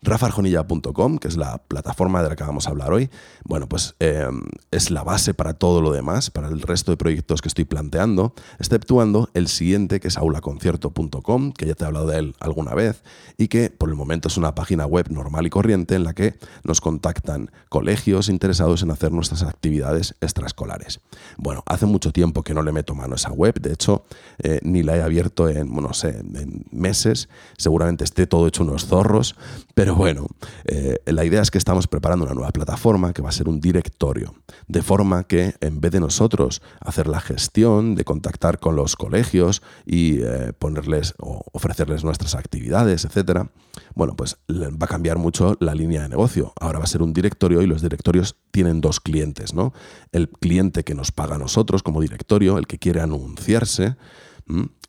rafarjonilla.com, 0.06 1.18
que 1.18 1.28
es 1.28 1.36
la 1.36 1.58
plataforma 1.58 2.22
de 2.22 2.30
la 2.30 2.36
que 2.36 2.44
vamos 2.44 2.66
a 2.66 2.70
hablar 2.70 2.92
hoy, 2.92 3.10
bueno, 3.44 3.68
pues 3.68 3.94
eh, 4.00 4.26
es 4.70 4.90
la 4.90 5.02
base 5.02 5.34
para 5.34 5.54
todo 5.54 5.80
lo 5.82 5.92
demás, 5.92 6.30
para 6.30 6.48
el 6.48 6.62
resto 6.62 6.92
de 6.92 6.96
proyectos 6.96 7.42
que 7.42 7.48
estoy 7.48 7.64
planteando, 7.64 8.34
exceptuando 8.58 9.28
el 9.34 9.48
siguiente, 9.48 10.00
que 10.00 10.08
es 10.08 10.16
aulaconcierto.com, 10.16 11.52
que 11.52 11.66
ya 11.66 11.74
te 11.74 11.84
he 11.84 11.86
hablado 11.86 12.06
de 12.06 12.18
él 12.18 12.34
alguna 12.40 12.74
vez, 12.74 13.02
y 13.36 13.48
que 13.48 13.70
por 13.70 13.88
el 13.88 13.96
momento 13.96 14.28
es 14.28 14.36
una 14.36 14.54
página 14.54 14.86
web 14.86 15.10
normal 15.10 15.46
y 15.46 15.50
corriente 15.50 15.96
en 15.96 16.04
la 16.04 16.14
que 16.14 16.38
nos 16.62 16.80
contactan 16.80 17.50
colegios 17.68 18.28
interesados 18.28 18.82
en 18.82 18.90
hacer 18.90 19.12
nuestras 19.12 19.42
actividades 19.42 20.14
extraescolares. 20.20 21.00
Bueno, 21.36 21.62
hace 21.66 21.86
mucho 21.86 22.12
tiempo 22.12 22.42
que 22.42 22.54
no 22.54 22.62
le 22.62 22.72
meto 22.72 22.94
mano 22.94 23.14
a 23.14 23.16
esa 23.16 23.32
web, 23.32 23.60
de 23.60 23.72
hecho, 23.72 24.04
eh, 24.38 24.60
ni 24.62 24.82
la 24.82 24.96
he 24.96 25.02
abierto 25.02 25.48
en, 25.48 25.74
no 25.74 25.92
sé, 25.92 26.18
en 26.18 26.64
meses, 26.70 27.28
seguramente 27.58 28.04
esté 28.04 28.26
todo 28.26 28.46
hecho 28.46 28.62
unos 28.62 28.86
zorros, 28.86 29.36
pero 29.74 29.95
bueno, 29.96 30.26
eh, 30.66 30.98
la 31.06 31.24
idea 31.24 31.40
es 31.40 31.50
que 31.50 31.56
estamos 31.56 31.86
preparando 31.86 32.26
una 32.26 32.34
nueva 32.34 32.50
plataforma 32.50 33.14
que 33.14 33.22
va 33.22 33.30
a 33.30 33.32
ser 33.32 33.48
un 33.48 33.60
directorio, 33.60 34.34
de 34.68 34.82
forma 34.82 35.24
que 35.24 35.54
en 35.60 35.80
vez 35.80 35.92
de 35.92 36.00
nosotros 36.00 36.60
hacer 36.80 37.06
la 37.06 37.18
gestión, 37.18 37.94
de 37.94 38.04
contactar 38.04 38.58
con 38.58 38.76
los 38.76 38.94
colegios 38.94 39.62
y 39.86 40.20
eh, 40.20 40.52
ponerles 40.58 41.14
o 41.18 41.46
ofrecerles 41.52 42.04
nuestras 42.04 42.34
actividades, 42.34 43.06
etcétera, 43.06 43.50
bueno, 43.94 44.16
pues 44.16 44.36
va 44.50 44.84
a 44.84 44.86
cambiar 44.86 45.16
mucho 45.16 45.56
la 45.60 45.74
línea 45.74 46.02
de 46.02 46.10
negocio. 46.10 46.52
Ahora 46.60 46.78
va 46.78 46.84
a 46.84 46.88
ser 46.88 47.00
un 47.00 47.14
directorio 47.14 47.62
y 47.62 47.66
los 47.66 47.80
directorios 47.80 48.36
tienen 48.50 48.82
dos 48.82 49.00
clientes, 49.00 49.54
¿no? 49.54 49.72
El 50.12 50.28
cliente 50.28 50.84
que 50.84 50.94
nos 50.94 51.10
paga 51.10 51.36
a 51.36 51.38
nosotros 51.38 51.82
como 51.82 52.02
directorio, 52.02 52.58
el 52.58 52.66
que 52.66 52.78
quiere 52.78 53.00
anunciarse, 53.00 53.96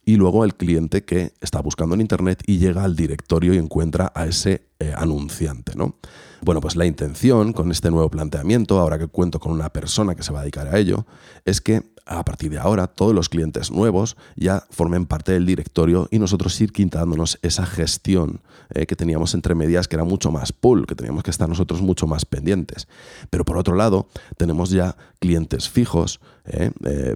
y 0.08 0.16
luego 0.16 0.46
el 0.46 0.56
cliente 0.56 1.04
que 1.04 1.34
está 1.42 1.60
buscando 1.60 1.94
en 1.94 2.00
Internet 2.00 2.42
y 2.48 2.60
llega 2.60 2.86
al 2.86 2.96
directorio 2.96 3.54
y 3.54 3.58
encuentra 3.58 4.10
a 4.16 4.26
ese 4.26 4.62
eh, 4.80 4.94
anunciante. 4.96 5.74
¿no? 5.76 5.98
Bueno, 6.42 6.62
pues 6.62 6.78
la 6.78 6.86
intención 6.86 7.52
con 7.52 7.72
este 7.72 7.92
nuevo 7.92 8.10
planteamiento, 8.10 8.80
ahora 8.80 8.98
que 8.98 9.08
cuento 9.08 9.42
con 9.42 9.52
una 9.52 9.68
persona 9.70 10.16
que 10.16 10.24
se 10.24 10.32
va 10.32 10.40
a 10.40 10.42
dedicar 10.44 10.74
a 10.74 10.80
ello, 10.80 11.06
es 11.44 11.60
que 11.60 11.84
a 12.08 12.24
partir 12.24 12.52
de 12.52 12.60
ahora 12.60 12.88
todos 12.88 13.14
los 13.14 13.30
clientes 13.30 13.72
nuevos 13.72 14.18
ya 14.36 14.66
formen 14.70 15.06
parte 15.06 15.32
del 15.34 15.46
directorio 15.46 16.08
y 16.12 16.20
nosotros 16.20 16.60
ir 16.62 16.72
quitándonos 16.72 17.40
esa 17.42 17.66
gestión 17.66 18.42
eh, 18.70 18.86
que 18.86 18.96
teníamos 18.96 19.34
entre 19.34 19.56
medias, 19.56 19.88
que 19.88 19.96
era 19.96 20.04
mucho 20.04 20.32
más 20.32 20.52
pull, 20.52 20.88
que 20.88 20.96
teníamos 20.96 21.24
que 21.24 21.32
estar 21.32 21.48
nosotros 21.48 21.82
mucho 21.82 22.08
más 22.08 22.26
pendientes. 22.26 22.88
Pero 23.30 23.46
por 23.46 23.58
otro 23.58 23.76
lado, 23.76 24.08
tenemos 24.38 24.70
ya 24.70 24.96
clientes 25.20 25.70
fijos, 25.70 26.20
eh, 26.46 26.72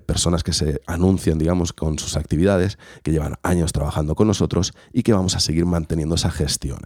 personas 0.05 0.43
que 0.43 0.51
se 0.51 0.81
anuncian, 0.87 1.37
digamos, 1.37 1.71
con 1.71 1.99
sus 1.99 2.17
actividades, 2.17 2.77
que 3.03 3.11
llevan 3.11 3.35
años 3.43 3.71
trabajando 3.71 4.15
con 4.15 4.27
nosotros 4.27 4.73
y 4.91 5.03
que 5.03 5.13
vamos 5.13 5.35
a 5.35 5.39
seguir 5.39 5.65
manteniendo 5.65 6.15
esa 6.15 6.31
gestión 6.31 6.81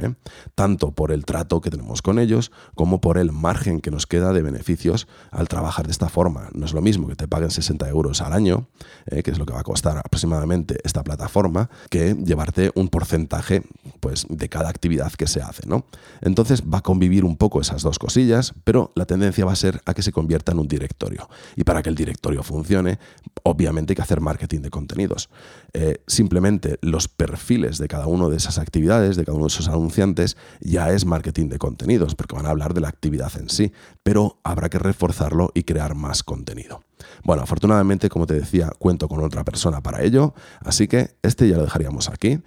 tanto 0.53 0.91
por 0.91 1.11
el 1.11 1.25
trato 1.25 1.61
que 1.61 1.69
tenemos 1.69 2.01
con 2.01 2.19
ellos 2.19 2.51
como 2.75 3.01
por 3.01 3.17
el 3.17 3.31
margen 3.31 3.81
que 3.81 3.91
nos 3.91 4.05
queda 4.05 4.33
de 4.33 4.41
beneficios 4.41 5.07
al 5.31 5.47
trabajar 5.47 5.85
de 5.85 5.91
esta 5.91 6.09
forma. 6.09 6.49
No 6.53 6.65
es 6.65 6.73
lo 6.73 6.81
mismo 6.81 7.07
que 7.07 7.15
te 7.15 7.27
paguen 7.27 7.51
60 7.51 7.87
euros 7.89 7.94
al 8.21 8.33
año, 8.33 8.67
eh, 9.05 9.23
que 9.23 9.31
es 9.31 9.39
lo 9.39 9.45
que 9.45 9.53
va 9.53 9.61
a 9.61 9.63
costar 9.63 9.97
aproximadamente 9.97 10.77
esta 10.83 11.03
plataforma, 11.03 11.69
que 11.89 12.13
llevarte 12.13 12.71
un 12.75 12.89
porcentaje 12.89 13.63
pues, 13.99 14.25
de 14.29 14.49
cada 14.49 14.69
actividad 14.69 15.11
que 15.13 15.27
se 15.27 15.41
hace. 15.41 15.67
¿no? 15.67 15.85
Entonces 16.21 16.61
va 16.61 16.79
a 16.79 16.81
convivir 16.81 17.23
un 17.23 17.37
poco 17.37 17.61
esas 17.61 17.83
dos 17.83 17.97
cosillas, 17.97 18.53
pero 18.63 18.91
la 18.95 19.05
tendencia 19.05 19.45
va 19.45 19.53
a 19.53 19.55
ser 19.55 19.81
a 19.85 19.93
que 19.93 20.01
se 20.01 20.11
convierta 20.11 20.51
en 20.51 20.59
un 20.59 20.67
directorio. 20.67 21.29
Y 21.55 21.63
para 21.63 21.81
que 21.81 21.89
el 21.89 21.95
directorio 21.95 22.43
funcione, 22.43 22.99
obviamente 23.43 23.91
hay 23.91 23.95
que 23.95 24.01
hacer 24.01 24.19
marketing 24.19 24.59
de 24.59 24.69
contenidos. 24.69 25.29
Eh, 25.73 26.01
simplemente 26.07 26.77
los 26.81 27.07
perfiles 27.07 27.77
de 27.77 27.87
cada 27.87 28.07
una 28.07 28.27
de 28.27 28.37
esas 28.37 28.57
actividades, 28.57 29.15
de 29.15 29.23
cada 29.23 29.37
uno 29.37 29.45
de 29.45 29.53
esos 29.53 29.67
anunciantes, 29.67 30.35
ya 30.59 30.91
es 30.91 31.05
marketing 31.05 31.49
de 31.49 31.57
contenidos, 31.57 32.15
porque 32.15 32.35
van 32.35 32.45
a 32.45 32.49
hablar 32.49 32.73
de 32.73 32.81
la 32.81 32.89
actividad 32.89 33.31
en 33.37 33.49
sí, 33.49 33.71
pero 34.03 34.39
habrá 34.43 34.69
que 34.69 34.79
reforzarlo 34.79 35.51
y 35.53 35.63
crear 35.63 35.95
más 35.95 36.23
contenido. 36.23 36.81
Bueno, 37.23 37.43
afortunadamente, 37.43 38.09
como 38.09 38.27
te 38.27 38.33
decía, 38.33 38.71
cuento 38.77 39.07
con 39.07 39.23
otra 39.23 39.43
persona 39.43 39.81
para 39.81 40.03
ello, 40.03 40.33
así 40.61 40.87
que 40.87 41.15
este 41.21 41.47
ya 41.47 41.57
lo 41.57 41.63
dejaríamos 41.63 42.09
aquí. 42.09 42.39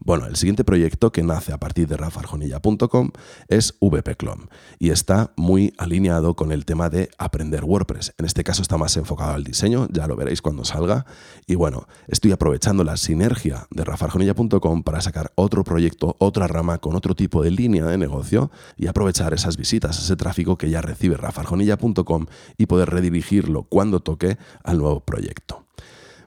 Bueno, 0.00 0.26
el 0.26 0.36
siguiente 0.36 0.64
proyecto 0.64 1.12
que 1.12 1.22
nace 1.22 1.52
a 1.52 1.58
partir 1.58 1.88
de 1.88 1.96
rafarjonilla.com 1.96 3.10
es 3.48 3.74
VPClone 3.80 4.48
y 4.78 4.90
está 4.90 5.32
muy 5.36 5.74
alineado 5.76 6.34
con 6.34 6.52
el 6.52 6.64
tema 6.64 6.88
de 6.88 7.10
aprender 7.18 7.64
WordPress. 7.64 8.14
En 8.16 8.24
este 8.24 8.44
caso 8.44 8.62
está 8.62 8.78
más 8.78 8.96
enfocado 8.96 9.34
al 9.34 9.44
diseño, 9.44 9.88
ya 9.90 10.06
lo 10.06 10.16
veréis 10.16 10.40
cuando 10.40 10.64
salga. 10.64 11.04
Y 11.46 11.56
bueno, 11.56 11.88
estoy 12.06 12.32
aprovechando 12.32 12.84
la 12.84 12.96
sinergia 12.96 13.66
de 13.70 13.84
rafarjonilla.com 13.84 14.82
para 14.82 15.00
sacar 15.00 15.32
otro 15.34 15.64
proyecto, 15.64 16.16
otra 16.18 16.46
rama 16.46 16.78
con 16.78 16.94
otro 16.94 17.14
tipo 17.14 17.42
de 17.42 17.50
línea 17.50 17.84
de 17.86 17.98
negocio 17.98 18.50
y 18.76 18.86
aprovechar 18.86 19.34
esas 19.34 19.56
visitas, 19.56 19.98
ese 19.98 20.16
tráfico 20.16 20.56
que 20.56 20.70
ya 20.70 20.80
recibe 20.80 21.16
rafarjonilla.com 21.16 22.26
y 22.56 22.66
poder 22.66 22.90
redirigirlo 22.90 23.64
cuando 23.64 24.00
toque 24.00 24.38
al 24.62 24.78
nuevo 24.78 25.00
proyecto. 25.00 25.67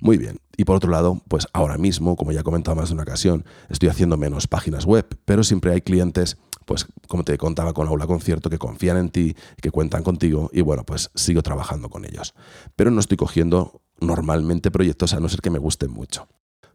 Muy 0.01 0.17
bien. 0.17 0.39
Y 0.57 0.65
por 0.65 0.75
otro 0.75 0.89
lado, 0.89 1.21
pues 1.27 1.47
ahora 1.53 1.77
mismo, 1.77 2.15
como 2.15 2.31
ya 2.31 2.41
he 2.41 2.43
comentado 2.43 2.75
más 2.75 2.89
de 2.89 2.95
una 2.95 3.03
ocasión, 3.03 3.45
estoy 3.69 3.87
haciendo 3.87 4.17
menos 4.17 4.47
páginas 4.47 4.85
web, 4.85 5.07
pero 5.25 5.43
siempre 5.43 5.71
hay 5.71 5.81
clientes, 5.81 6.37
pues 6.65 6.87
como 7.07 7.23
te 7.23 7.37
contaba 7.37 7.73
con 7.73 7.87
Aula 7.87 8.07
Concierto, 8.07 8.49
que 8.49 8.57
confían 8.57 8.97
en 8.97 9.09
ti, 9.09 9.35
que 9.61 9.69
cuentan 9.69 10.03
contigo 10.03 10.49
y 10.51 10.61
bueno, 10.61 10.83
pues 10.85 11.11
sigo 11.13 11.43
trabajando 11.43 11.89
con 11.89 12.03
ellos. 12.03 12.33
Pero 12.75 12.89
no 12.89 12.99
estoy 12.99 13.15
cogiendo 13.15 13.83
normalmente 13.99 14.71
proyectos 14.71 15.13
a 15.13 15.19
no 15.19 15.29
ser 15.29 15.41
que 15.41 15.51
me 15.51 15.59
gusten 15.59 15.91
mucho. 15.91 16.27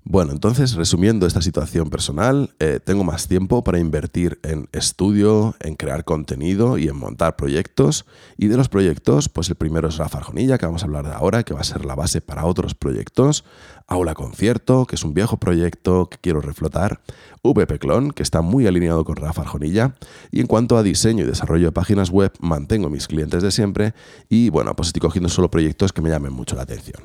Bueno, 0.08 0.30
entonces, 0.30 0.74
resumiendo 0.74 1.26
esta 1.26 1.42
situación 1.42 1.90
personal, 1.90 2.54
eh, 2.60 2.78
tengo 2.82 3.02
más 3.02 3.26
tiempo 3.26 3.64
para 3.64 3.80
invertir 3.80 4.38
en 4.44 4.68
estudio, 4.70 5.56
en 5.58 5.74
crear 5.74 6.04
contenido 6.04 6.78
y 6.78 6.86
en 6.86 6.94
montar 6.94 7.34
proyectos. 7.34 8.06
Y 8.36 8.46
de 8.46 8.56
los 8.56 8.68
proyectos, 8.68 9.28
pues 9.28 9.48
el 9.48 9.56
primero 9.56 9.88
es 9.88 9.96
Rafa 9.96 10.18
Arjonilla, 10.18 10.58
que 10.58 10.66
vamos 10.66 10.82
a 10.82 10.86
hablar 10.86 11.06
de 11.06 11.12
ahora, 11.12 11.42
que 11.42 11.54
va 11.54 11.60
a 11.60 11.64
ser 11.64 11.84
la 11.84 11.96
base 11.96 12.20
para 12.20 12.44
otros 12.44 12.76
proyectos. 12.76 13.44
Aula 13.88 14.14
Concierto, 14.14 14.86
que 14.86 14.94
es 14.94 15.02
un 15.02 15.12
viejo 15.12 15.38
proyecto 15.38 16.08
que 16.08 16.18
quiero 16.18 16.40
reflotar. 16.40 17.00
VP 17.42 17.80
Clone, 17.80 18.12
que 18.12 18.22
está 18.22 18.42
muy 18.42 18.68
alineado 18.68 19.04
con 19.04 19.16
Rafa 19.16 19.42
Arjonilla. 19.42 19.96
Y 20.30 20.38
en 20.38 20.46
cuanto 20.46 20.78
a 20.78 20.84
diseño 20.84 21.24
y 21.24 21.26
desarrollo 21.26 21.66
de 21.66 21.72
páginas 21.72 22.10
web, 22.10 22.32
mantengo 22.38 22.88
mis 22.90 23.08
clientes 23.08 23.42
de 23.42 23.50
siempre. 23.50 23.92
Y 24.28 24.50
bueno, 24.50 24.76
pues 24.76 24.86
estoy 24.86 25.00
cogiendo 25.00 25.28
solo 25.28 25.50
proyectos 25.50 25.92
que 25.92 26.00
me 26.00 26.10
llamen 26.10 26.32
mucho 26.32 26.54
la 26.54 26.62
atención. 26.62 27.02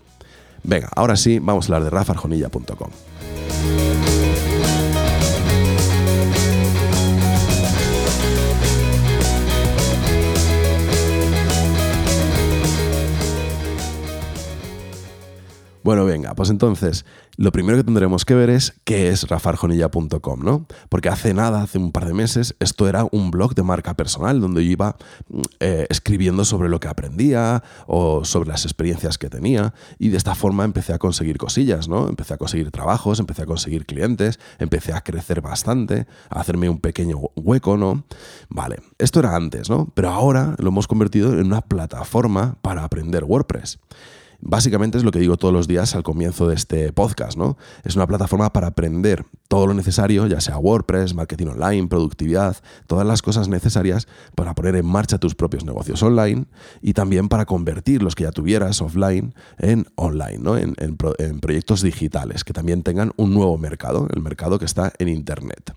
Venga, 0.63 0.89
ahora 0.95 1.15
sí, 1.15 1.39
vamos 1.39 1.65
a 1.65 1.67
hablar 1.67 1.83
de 1.83 1.89
rafarjonilla.com. 1.89 2.89
Bueno, 15.83 16.05
venga, 16.05 16.35
pues 16.35 16.51
entonces, 16.51 17.05
lo 17.41 17.51
primero 17.51 17.75
que 17.75 17.83
tendremos 17.83 18.24
que 18.24 18.36
ver 18.36 18.51
es 18.51 18.75
qué 18.83 19.10
es 19.10 19.27
rafarjonilla.com, 19.27 20.43
¿no? 20.43 20.67
Porque 20.89 21.10
hace 21.10 21.33
nada, 21.33 21.63
hace 21.63 21.79
un 21.79 21.91
par 21.91 22.05
de 22.05 22.13
meses, 22.13 22.55
esto 22.60 22.88
era 22.88 23.07
un 23.12 23.31
blog 23.31 23.55
de 23.55 23.63
marca 23.63 23.95
personal 23.95 24.39
donde 24.39 24.63
yo 24.63 24.71
iba 24.71 24.95
mm, 25.27 25.41
eh, 25.60 25.88
escribiendo 25.89 26.45
sobre 26.45 26.69
lo 26.69 26.79
que 26.79 26.88
aprendía 26.88 27.63
o 27.88 28.25
sobre 28.25 28.50
las 28.50 28.65
experiencias 28.65 29.17
que 29.17 29.27
tenía 29.27 29.74
y 29.98 30.10
de 30.10 30.17
esta 30.17 30.36
forma 30.36 30.65
empecé 30.65 30.93
a 30.93 31.00
conseguir 31.00 31.39
cosillas, 31.39 31.88
¿no? 31.88 32.10
Empecé 32.10 32.36
a 32.36 32.38
conseguir 32.38 32.69
trabajos, 32.69 33.19
empecé 33.19 33.41
a 33.41 33.48
conseguir 33.48 33.88
clientes, 33.88 34.39
empecé 34.60 34.93
a 34.93 35.01
crecer 35.01 35.41
bastante, 35.41 36.05
a 36.29 36.41
hacerme 36.41 36.69
un 36.69 36.79
pequeño 36.79 37.17
hueco, 37.36 37.75
¿no? 37.75 38.03
Vale, 38.50 38.83
esto 39.00 39.19
era 39.19 39.36
antes, 39.36 39.67
¿no? 39.67 39.91
Pero 39.95 40.12
ahora 40.12 40.55
lo 40.60 40.69
hemos 40.69 40.88
convertido 40.88 41.33
en 41.33 41.48
una 41.48 41.62
plataforma 41.62 42.57
para 42.62 42.83
aprender 42.83 43.24
WordPress. 43.24 43.79
Básicamente 44.43 44.98
es 44.98 45.03
lo 45.03 45.12
que 45.12 45.19
digo 45.19 45.38
todos 45.38 45.53
los 45.53 45.67
días 45.67 45.95
al 45.95 46.01
comienzo 46.01 46.48
de 46.48 46.55
este 46.55 46.91
podcast, 46.91 47.38
¿no? 47.38 47.57
Es 47.83 47.95
una 47.95 48.07
plataforma 48.07 48.51
para 48.51 48.67
aprender 48.67 49.24
todo 49.48 49.67
lo 49.67 49.75
necesario, 49.75 50.25
ya 50.25 50.41
sea 50.41 50.57
WordPress, 50.57 51.13
marketing 51.13 51.48
online, 51.48 51.88
productividad, 51.88 52.57
todas 52.88 53.05
las 53.05 53.21
cosas 53.21 53.50
necesarias 53.50 54.07
para 54.36 54.55
poner 54.55 54.75
en 54.75 54.86
marcha 54.86 55.19
tus 55.19 55.36
propios 55.36 55.63
negocios 55.63 56.01
online 56.01 56.45
y 56.81 56.93
también 56.93 57.29
para 57.29 57.45
convertir 57.45 58.01
los 58.01 58.15
que 58.15 58.24
ya 58.24 58.31
tuvieras 58.31 58.81
offline 58.81 59.36
en 59.60 59.86
online, 59.95 60.39
¿no? 60.39 60.57
en, 60.57 60.75
proyectos 61.39 61.83
digitales 61.83 62.43
que 62.43 62.53
también 62.53 62.81
tengan 62.81 63.12
un 63.17 63.33
nuevo 63.33 63.57
mercado, 63.60 64.07
el 64.13 64.21
mercado 64.21 64.57
que 64.57 64.65
está 64.65 64.91
en 64.98 65.07
Internet. 65.07 65.75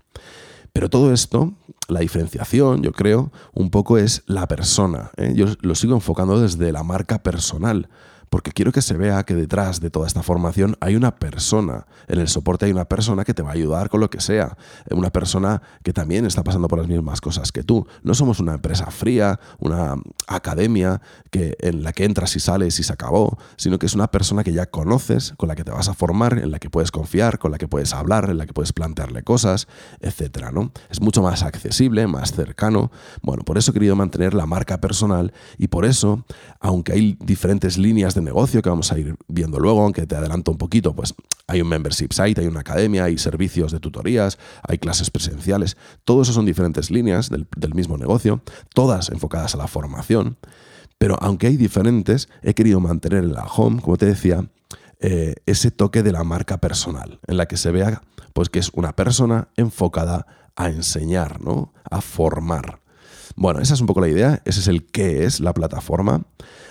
Pero 0.73 0.89
todo 0.89 1.13
esto, 1.13 1.53
la 1.87 2.01
diferenciación, 2.01 2.81
yo 2.81 2.91
creo, 2.91 3.31
un 3.53 3.69
poco 3.69 3.97
es 3.97 4.23
la 4.25 4.47
persona. 4.47 5.11
¿eh? 5.15 5.33
Yo 5.35 5.45
lo 5.61 5.75
sigo 5.75 5.93
enfocando 5.93 6.41
desde 6.41 6.71
la 6.71 6.83
marca 6.83 7.23
personal 7.23 7.87
porque 8.35 8.51
quiero 8.51 8.73
que 8.73 8.81
se 8.81 8.97
vea 8.97 9.23
que 9.23 9.33
detrás 9.33 9.79
de 9.79 9.89
toda 9.89 10.07
esta 10.07 10.21
formación 10.21 10.75
hay 10.81 10.97
una 10.97 11.15
persona, 11.15 11.87
en 12.09 12.19
el 12.19 12.27
soporte 12.27 12.65
hay 12.65 12.73
una 12.73 12.83
persona 12.83 13.23
que 13.23 13.33
te 13.33 13.41
va 13.41 13.51
a 13.51 13.53
ayudar 13.53 13.89
con 13.89 14.01
lo 14.01 14.09
que 14.09 14.19
sea, 14.19 14.57
una 14.91 15.09
persona 15.09 15.61
que 15.83 15.93
también 15.93 16.25
está 16.25 16.43
pasando 16.43 16.67
por 16.67 16.79
las 16.79 16.89
mismas 16.89 17.21
cosas 17.21 17.53
que 17.53 17.63
tú. 17.63 17.87
No 18.03 18.13
somos 18.13 18.41
una 18.41 18.55
empresa 18.55 18.91
fría, 18.91 19.39
una 19.57 19.95
academia 20.27 20.99
que, 21.31 21.55
en 21.61 21.81
la 21.81 21.93
que 21.93 22.03
entras 22.03 22.35
y 22.35 22.41
sales 22.41 22.77
y 22.77 22.83
se 22.83 22.91
acabó, 22.91 23.37
sino 23.55 23.79
que 23.79 23.85
es 23.85 23.95
una 23.95 24.07
persona 24.07 24.43
que 24.43 24.51
ya 24.51 24.65
conoces, 24.65 25.33
con 25.37 25.47
la 25.47 25.55
que 25.55 25.63
te 25.63 25.71
vas 25.71 25.87
a 25.87 25.93
formar, 25.93 26.37
en 26.37 26.51
la 26.51 26.59
que 26.59 26.69
puedes 26.69 26.91
confiar, 26.91 27.39
con 27.39 27.53
la 27.53 27.57
que 27.57 27.69
puedes 27.69 27.93
hablar, 27.93 28.29
en 28.29 28.37
la 28.37 28.45
que 28.45 28.51
puedes 28.51 28.73
plantearle 28.73 29.23
cosas, 29.23 29.69
etc. 30.01 30.51
¿no? 30.51 30.73
Es 30.89 30.99
mucho 30.99 31.21
más 31.21 31.41
accesible, 31.41 32.05
más 32.05 32.33
cercano. 32.33 32.91
Bueno, 33.21 33.43
por 33.43 33.57
eso 33.57 33.71
he 33.71 33.73
querido 33.73 33.95
mantener 33.95 34.33
la 34.33 34.45
marca 34.45 34.81
personal 34.81 35.31
y 35.57 35.69
por 35.69 35.85
eso, 35.85 36.25
aunque 36.59 36.91
hay 36.91 37.17
diferentes 37.21 37.77
líneas 37.77 38.13
de 38.13 38.24
negocio 38.25 38.61
que 38.61 38.69
vamos 38.69 38.91
a 38.91 38.99
ir 38.99 39.15
viendo 39.27 39.59
luego, 39.59 39.81
aunque 39.81 40.05
te 40.05 40.15
adelanto 40.15 40.51
un 40.51 40.57
poquito, 40.57 40.93
pues 40.93 41.15
hay 41.47 41.61
un 41.61 41.69
membership 41.69 42.11
site, 42.11 42.41
hay 42.41 42.47
una 42.47 42.61
academia, 42.61 43.05
hay 43.05 43.17
servicios 43.17 43.71
de 43.71 43.79
tutorías, 43.79 44.37
hay 44.63 44.77
clases 44.77 45.09
presenciales, 45.09 45.77
todo 46.03 46.23
eso 46.23 46.33
son 46.33 46.45
diferentes 46.45 46.91
líneas 46.91 47.29
del, 47.29 47.47
mismo 47.73 47.97
negocio, 47.97 48.41
todas 48.73 49.09
enfocadas 49.09 49.55
a 49.55 49.57
la 49.57 49.67
formación, 49.67 50.37
pero 50.97 51.17
aunque 51.21 51.47
hay 51.47 51.57
diferentes, 51.57 52.29
he 52.41 52.53
querido 52.53 52.79
mantener 52.79 53.23
en 53.23 53.33
la 53.33 53.45
home, 53.45 53.81
como 53.81 53.97
te 53.97 54.05
decía, 54.05 54.49
eh, 54.99 55.35
ese 55.45 55.71
toque 55.71 56.03
de 56.03 56.11
la 56.11 56.23
marca 56.23 56.57
personal, 56.59 57.19
en 57.27 57.37
la 57.37 57.47
que 57.47 57.57
se 57.57 57.71
vea 57.71 58.01
pues, 58.35 58.49
que 58.49 58.59
es 58.59 58.69
una 58.73 58.93
persona 58.93 59.47
enfocada 59.55 60.27
a 60.57 60.69
enseñar, 60.69 61.41
¿no? 61.41 61.73
a 61.89 62.01
formar. 62.01 62.81
Bueno, 63.37 63.61
esa 63.61 63.73
es 63.73 63.81
un 63.81 63.87
poco 63.87 64.01
la 64.01 64.09
idea, 64.09 64.41
ese 64.45 64.59
es 64.59 64.67
el 64.67 64.85
qué 64.85 65.23
es 65.23 65.39
la 65.39 65.53
plataforma. 65.53 66.25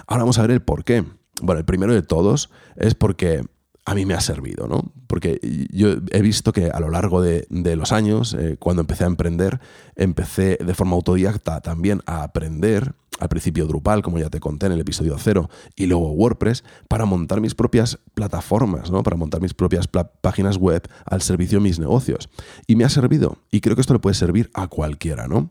Ahora 0.07 0.25
vamos 0.25 0.39
a 0.39 0.43
ver 0.43 0.51
el 0.51 0.63
por 0.63 0.85
qué. 0.85 1.05
Bueno, 1.43 1.59
el 1.59 1.64
primero 1.64 1.93
de 1.93 2.03
todos 2.03 2.50
es 2.76 2.95
porque 2.95 3.43
a 3.87 3.95
mí 3.95 4.07
me 4.07 4.14
ha 4.14 4.21
servido, 4.21 4.67
¿no? 4.67 4.93
Porque 5.07 5.38
yo 5.71 5.97
he 6.11 6.23
visto 6.23 6.53
que 6.53 6.71
a 6.71 6.81
lo 6.81 6.88
largo 6.88 7.21
de, 7.21 7.47
los 7.76 7.93
años, 7.93 8.35
eh, 8.35 8.57
cuando 8.59 8.81
empecé 8.81 9.05
a 9.05 9.09
emprender, 9.09 9.61
empecé 9.95 10.59
de 10.64 10.75
forma 10.75 10.97
autodidacta 10.97 11.61
también 11.61 12.00
a 12.07 12.23
aprender, 12.23 12.95
al 13.21 13.29
principio 13.29 13.67
Drupal, 13.67 14.03
como 14.03 14.19
ya 14.19 14.31
te 14.31 14.41
conté 14.41 14.67
en 14.67 14.73
el 14.73 14.81
episodio 14.81 15.17
cero, 15.19 15.50
y 15.76 15.87
luego 15.87 16.11
WordPress, 16.12 16.64
para 16.88 17.05
montar 17.05 17.41
mis 17.41 17.55
propias 17.55 17.99
plataformas, 18.14 18.91
¿no? 18.91 19.03
Para 19.03 19.17
montar 19.17 19.43
mis 19.43 19.55
propias 19.55 19.87
páginas 19.87 20.57
web 20.57 20.83
al 21.05 21.21
servicio 21.21 21.59
de 21.59 21.64
mis 21.64 21.79
negocios. 21.79 22.31
Y 22.67 22.76
me 22.76 22.85
ha 22.85 22.88
servido, 22.88 23.37
y 23.50 23.61
creo 23.61 23.76
que 23.76 23.83
esto 23.83 23.93
le 23.93 24.00
puede 24.00 24.14
servir 24.14 24.50
a 24.55 24.67
cualquiera, 24.69 25.29
¿no? 25.29 25.50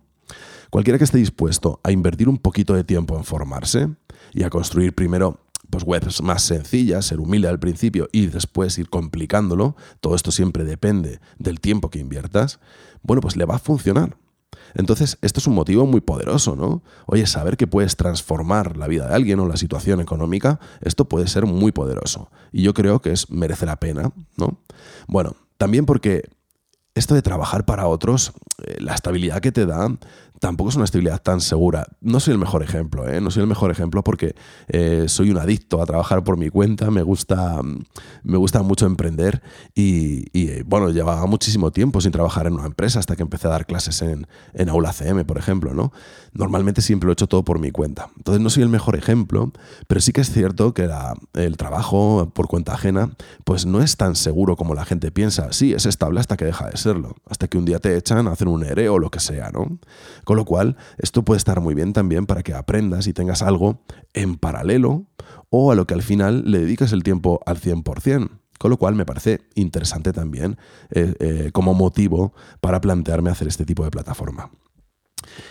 Cualquiera 0.71 0.97
que 0.97 1.03
esté 1.03 1.19
dispuesto 1.19 1.79
a 1.83 1.91
invertir 1.91 2.27
un 2.27 2.39
poquito 2.39 2.73
de 2.73 2.83
tiempo 2.83 3.15
en 3.15 3.23
formarse 3.23 3.89
y 4.33 4.41
a 4.41 4.49
construir 4.49 4.95
primero 4.95 5.39
pues 5.73 5.83
webs 5.83 6.21
más 6.21 6.43
sencillas, 6.43 7.07
ser 7.07 7.19
humilde 7.19 7.47
al 7.47 7.59
principio 7.59 8.07
y 8.11 8.27
después 8.27 8.77
ir 8.77 8.91
complicándolo, 8.91 9.75
todo 10.01 10.15
esto 10.15 10.31
siempre 10.31 10.65
depende 10.65 11.19
del 11.39 11.59
tiempo 11.59 11.89
que 11.89 11.97
inviertas, 11.97 12.59
bueno, 13.01 13.21
pues 13.21 13.35
le 13.35 13.45
va 13.45 13.55
a 13.55 13.59
funcionar. 13.59 14.15
Entonces, 14.75 15.17
esto 15.23 15.39
es 15.39 15.47
un 15.47 15.55
motivo 15.55 15.87
muy 15.87 15.99
poderoso, 15.99 16.55
¿no? 16.55 16.83
Oye, 17.07 17.25
saber 17.25 17.57
que 17.57 17.65
puedes 17.65 17.95
transformar 17.95 18.77
la 18.77 18.87
vida 18.87 19.07
de 19.07 19.15
alguien 19.15 19.39
o 19.39 19.47
la 19.47 19.57
situación 19.57 19.99
económica, 19.99 20.59
esto 20.81 21.05
puede 21.05 21.27
ser 21.27 21.47
muy 21.47 21.71
poderoso. 21.71 22.29
Y 22.51 22.61
yo 22.61 22.75
creo 22.75 23.01
que 23.01 23.11
es, 23.11 23.31
merece 23.31 23.65
la 23.65 23.77
pena, 23.77 24.11
¿no? 24.37 24.59
Bueno, 25.07 25.35
también 25.57 25.87
porque 25.87 26.29
esto 26.93 27.15
de 27.15 27.23
trabajar 27.23 27.65
para 27.65 27.87
otros, 27.87 28.33
eh, 28.63 28.77
la 28.79 28.93
estabilidad 28.93 29.41
que 29.41 29.51
te 29.51 29.65
da, 29.65 29.89
tampoco 30.43 30.71
es 30.71 30.75
una 30.75 30.83
estabilidad 30.83 31.21
tan 31.21 31.39
segura. 31.39 31.87
No 32.01 32.19
soy 32.19 32.33
el 32.33 32.37
mejor 32.37 32.63
ejemplo, 32.63 33.07
¿eh? 33.07 33.21
no 33.21 33.31
soy 33.31 33.43
el 33.43 33.47
mejor 33.47 33.71
ejemplo 33.71 34.03
porque 34.03 34.35
eh, 34.67 35.05
soy 35.07 35.29
un 35.31 35.37
adicto 35.37 35.81
a 35.81 35.85
trabajar 35.85 36.25
por 36.25 36.35
mi 36.35 36.49
cuenta, 36.49 36.91
me 36.91 37.01
gusta, 37.01 37.61
me 38.23 38.37
gusta 38.37 38.61
mucho 38.61 38.85
emprender 38.85 39.41
y, 39.73 40.61
bueno, 40.63 40.89
llevaba 40.89 41.25
muchísimo 41.27 41.71
tiempo 41.71 42.01
sin 42.01 42.11
trabajar 42.11 42.47
en 42.47 42.55
una 42.55 42.65
empresa 42.65 42.99
hasta 42.99 43.15
que 43.15 43.21
empecé 43.21 43.47
a 43.47 43.51
dar 43.51 43.65
clases 43.65 44.01
en, 44.01 44.27
en 44.53 44.67
Aula 44.67 44.91
CM, 44.91 45.23
por 45.23 45.37
ejemplo. 45.37 45.73
¿no? 45.73 45.93
Normalmente 46.33 46.81
siempre 46.81 47.07
lo 47.07 47.13
he 47.13 47.13
hecho 47.13 47.27
todo 47.27 47.45
por 47.45 47.59
mi 47.59 47.71
cuenta. 47.71 48.09
Entonces 48.17 48.43
no 48.43 48.49
soy 48.49 48.63
el 48.63 48.69
mejor 48.69 48.97
ejemplo, 48.97 49.53
pero 49.87 50.01
sí 50.01 50.11
que 50.11 50.19
es 50.19 50.29
cierto 50.29 50.73
que 50.73 50.89
el 51.35 51.55
trabajo 51.55 52.29
por 52.35 52.49
cuenta 52.49 52.73
ajena 52.73 53.11
pues 53.45 53.65
no 53.65 53.81
es 53.81 53.95
tan 53.95 54.17
seguro 54.17 54.57
como 54.57 54.75
la 54.75 54.83
gente 54.83 55.09
piensa. 55.09 55.53
Sí, 55.53 55.71
es 55.71 55.85
estable 55.85 56.19
hasta 56.19 56.35
que 56.35 56.43
deja 56.43 56.69
de 56.69 56.75
serlo, 56.75 57.15
hasta 57.29 57.47
que 57.47 57.57
un 57.57 57.63
día 57.63 57.79
te 57.79 57.95
echan, 57.95 58.27
hacen 58.27 58.49
un 58.49 58.65
ERE 58.65 58.89
o 58.89 58.99
lo 58.99 59.09
que 59.09 59.21
sea, 59.21 59.49
¿no? 59.49 59.79
Lo 60.35 60.45
cual, 60.45 60.77
esto 60.97 61.23
puede 61.23 61.37
estar 61.37 61.59
muy 61.61 61.75
bien 61.75 61.93
también 61.93 62.25
para 62.25 62.43
que 62.43 62.53
aprendas 62.53 63.07
y 63.07 63.13
tengas 63.13 63.41
algo 63.41 63.81
en 64.13 64.35
paralelo 64.35 65.05
o 65.49 65.71
a 65.71 65.75
lo 65.75 65.85
que 65.85 65.93
al 65.93 66.03
final 66.03 66.43
le 66.45 66.59
dedicas 66.59 66.91
el 66.93 67.03
tiempo 67.03 67.39
al 67.45 67.59
100%. 67.59 68.29
Con 68.59 68.69
lo 68.69 68.77
cual 68.77 68.95
me 68.95 69.05
parece 69.05 69.41
interesante 69.55 70.13
también 70.13 70.57
eh, 70.91 71.13
eh, 71.19 71.49
como 71.51 71.73
motivo 71.73 72.33
para 72.61 72.79
plantearme 72.79 73.29
hacer 73.29 73.47
este 73.47 73.65
tipo 73.65 73.83
de 73.83 73.91
plataforma. 73.91 74.51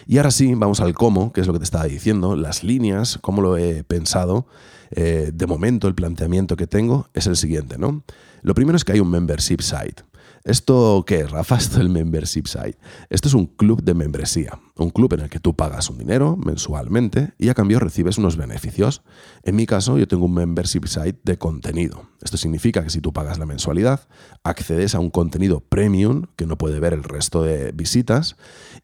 Y 0.06 0.18
ahora 0.18 0.30
sí, 0.30 0.54
vamos 0.54 0.80
al 0.80 0.94
cómo, 0.94 1.32
que 1.32 1.40
es 1.40 1.46
lo 1.46 1.52
que 1.52 1.58
te 1.58 1.64
estaba 1.64 1.84
diciendo, 1.84 2.36
las 2.36 2.64
líneas, 2.64 3.18
cómo 3.20 3.42
lo 3.42 3.56
he 3.56 3.84
pensado. 3.84 4.46
Eh, 4.90 5.30
de 5.32 5.46
momento, 5.46 5.88
el 5.88 5.94
planteamiento 5.94 6.56
que 6.56 6.66
tengo 6.66 7.08
es 7.14 7.26
el 7.26 7.36
siguiente, 7.36 7.78
¿no? 7.78 8.02
Lo 8.42 8.54
primero 8.54 8.76
es 8.76 8.84
que 8.84 8.92
hay 8.92 9.00
un 9.00 9.10
membership 9.10 9.60
site. 9.60 10.02
¿Esto 10.44 11.04
qué 11.06 11.20
es, 11.20 11.30
Rafa? 11.30 11.56
Esto 11.58 11.76
es 11.76 11.80
el 11.82 11.88
membership 11.88 12.46
site. 12.46 12.78
Esto 13.10 13.28
es 13.28 13.34
un 13.34 13.46
club 13.46 13.82
de 13.82 13.94
membresía, 13.94 14.58
un 14.76 14.90
club 14.90 15.12
en 15.14 15.20
el 15.20 15.30
que 15.30 15.40
tú 15.40 15.54
pagas 15.54 15.90
un 15.90 15.98
dinero 15.98 16.36
mensualmente 16.36 17.34
y 17.38 17.48
a 17.48 17.54
cambio 17.54 17.78
recibes 17.78 18.18
unos 18.18 18.36
beneficios. 18.36 19.02
En 19.42 19.56
mi 19.56 19.66
caso, 19.66 19.98
yo 19.98 20.08
tengo 20.08 20.24
un 20.24 20.34
membership 20.34 20.86
site 20.86 21.20
de 21.24 21.38
contenido. 21.38 22.08
Esto 22.22 22.36
significa 22.36 22.82
que 22.82 22.90
si 22.90 23.00
tú 23.00 23.12
pagas 23.12 23.38
la 23.38 23.46
mensualidad, 23.46 24.08
accedes 24.44 24.94
a 24.94 25.00
un 25.00 25.10
contenido 25.10 25.60
premium 25.60 26.26
que 26.36 26.46
no 26.46 26.56
puede 26.56 26.80
ver 26.80 26.92
el 26.92 27.02
resto 27.02 27.42
de 27.42 27.72
visitas 27.72 28.36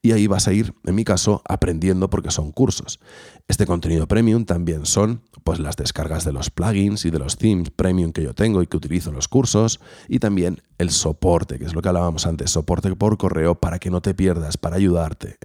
y 0.02 0.12
ahí 0.12 0.26
vas 0.26 0.48
a 0.48 0.52
ir, 0.52 0.74
en 0.84 0.94
mi 0.94 1.04
caso, 1.04 1.42
aprendiendo 1.48 2.10
porque 2.10 2.30
son 2.30 2.50
cursos. 2.52 3.00
Este 3.46 3.64
contenido 3.64 4.08
premium 4.08 4.44
también 4.44 4.86
son 4.86 5.22
pues 5.44 5.60
las 5.60 5.76
descargas 5.76 6.24
de 6.24 6.32
los 6.32 6.50
plugins 6.50 7.04
y 7.04 7.10
de 7.10 7.18
los 7.18 7.38
themes 7.38 7.70
premium 7.70 8.12
que 8.12 8.22
yo 8.22 8.34
tengo 8.34 8.62
y 8.62 8.66
que 8.66 8.76
utilizo 8.76 9.10
en 9.10 9.16
los 9.16 9.28
cursos 9.28 9.80
y 10.08 10.18
también 10.18 10.62
el 10.78 10.90
soporte, 10.90 11.58
que 11.58 11.64
es 11.64 11.74
lo 11.74 11.82
que 11.82 11.88
hablábamos 11.88 12.26
antes, 12.26 12.50
soporte 12.50 12.94
por 12.94 13.16
correo 13.18 13.54
para 13.54 13.78
que 13.78 13.90
no 13.90 14.00
te 14.00 14.14
pierdas, 14.14 14.56
para 14.56 14.76
ayudarte, 14.76 15.36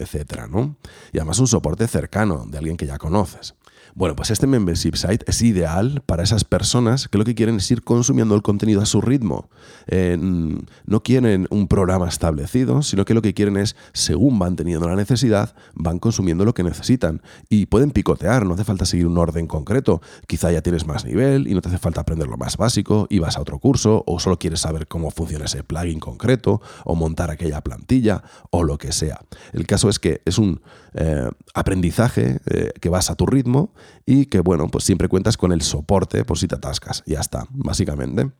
Y 1.11 1.17
además 1.17 1.39
un 1.39 1.47
soporte 1.47 1.87
cercano 1.87 2.45
de 2.47 2.57
alguien 2.57 2.77
que 2.77 2.85
ya 2.85 2.97
conoces. 2.97 3.55
Bueno, 3.95 4.15
pues 4.15 4.31
este 4.31 4.47
membership 4.47 4.95
site 4.95 5.23
es 5.27 5.41
ideal 5.43 6.01
para 6.07 6.23
esas 6.23 6.43
personas 6.43 7.07
que 7.07 7.19
lo 7.19 7.25
que 7.25 7.35
quieren 7.35 7.57
es 7.57 7.69
ir 7.69 7.83
consumiendo 7.83 8.33
el 8.33 8.41
contenido 8.41 8.81
a 8.81 8.87
su 8.87 9.01
ritmo. 9.01 9.49
Eh, 9.85 10.17
no 10.17 11.03
quieren 11.03 11.47
un 11.51 11.67
programa 11.67 12.07
establecido, 12.07 12.81
sino 12.81 13.05
que 13.05 13.13
lo 13.13 13.21
que 13.21 13.35
quieren 13.35 13.55
es, 13.55 13.75
según 13.93 14.39
van 14.39 14.55
teniendo 14.55 14.87
la 14.89 14.95
necesidad, 14.95 15.55
van 15.75 15.99
consumiendo 15.99 16.43
lo 16.43 16.55
que 16.55 16.63
necesitan. 16.63 17.21
Y 17.49 17.67
pueden 17.67 17.91
picotear, 17.91 18.47
no 18.47 18.55
hace 18.55 18.63
falta 18.63 18.85
seguir 18.85 19.05
un 19.05 19.17
orden 19.19 19.45
concreto. 19.45 20.01
Quizá 20.25 20.51
ya 20.51 20.61
tienes 20.61 20.87
más 20.87 21.05
nivel 21.05 21.47
y 21.47 21.53
no 21.53 21.61
te 21.61 21.69
hace 21.69 21.77
falta 21.77 22.01
aprender 22.01 22.27
lo 22.27 22.37
más 22.37 22.57
básico 22.57 23.05
y 23.11 23.19
vas 23.19 23.37
a 23.37 23.41
otro 23.41 23.59
curso, 23.59 24.03
o 24.07 24.19
solo 24.19 24.39
quieres 24.39 24.61
saber 24.61 24.87
cómo 24.87 25.11
funciona 25.11 25.45
ese 25.45 25.63
plugin 25.63 25.99
concreto, 25.99 26.61
o 26.83 26.95
montar 26.95 27.29
aquella 27.29 27.61
plantilla, 27.61 28.23
o 28.49 28.63
lo 28.63 28.79
que 28.79 28.91
sea. 28.91 29.19
El 29.51 29.67
caso 29.67 29.87
es 29.87 29.99
que 29.99 30.21
es 30.25 30.39
un 30.39 30.61
eh, 30.95 31.29
aprendizaje 31.53 32.39
eh, 32.45 32.71
que 32.79 32.89
vas 32.89 33.11
a 33.11 33.15
tu 33.15 33.27
ritmo 33.27 33.71
y 34.05 34.25
que, 34.25 34.39
bueno, 34.39 34.67
pues 34.67 34.83
siempre 34.83 35.07
cuentas 35.07 35.37
con 35.37 35.51
el 35.51 35.61
soporte 35.61 36.25
por 36.25 36.37
si 36.37 36.47
te 36.47 36.55
atascas. 36.55 37.03
Ya 37.05 37.19
está, 37.19 37.47
básicamente. 37.51 38.31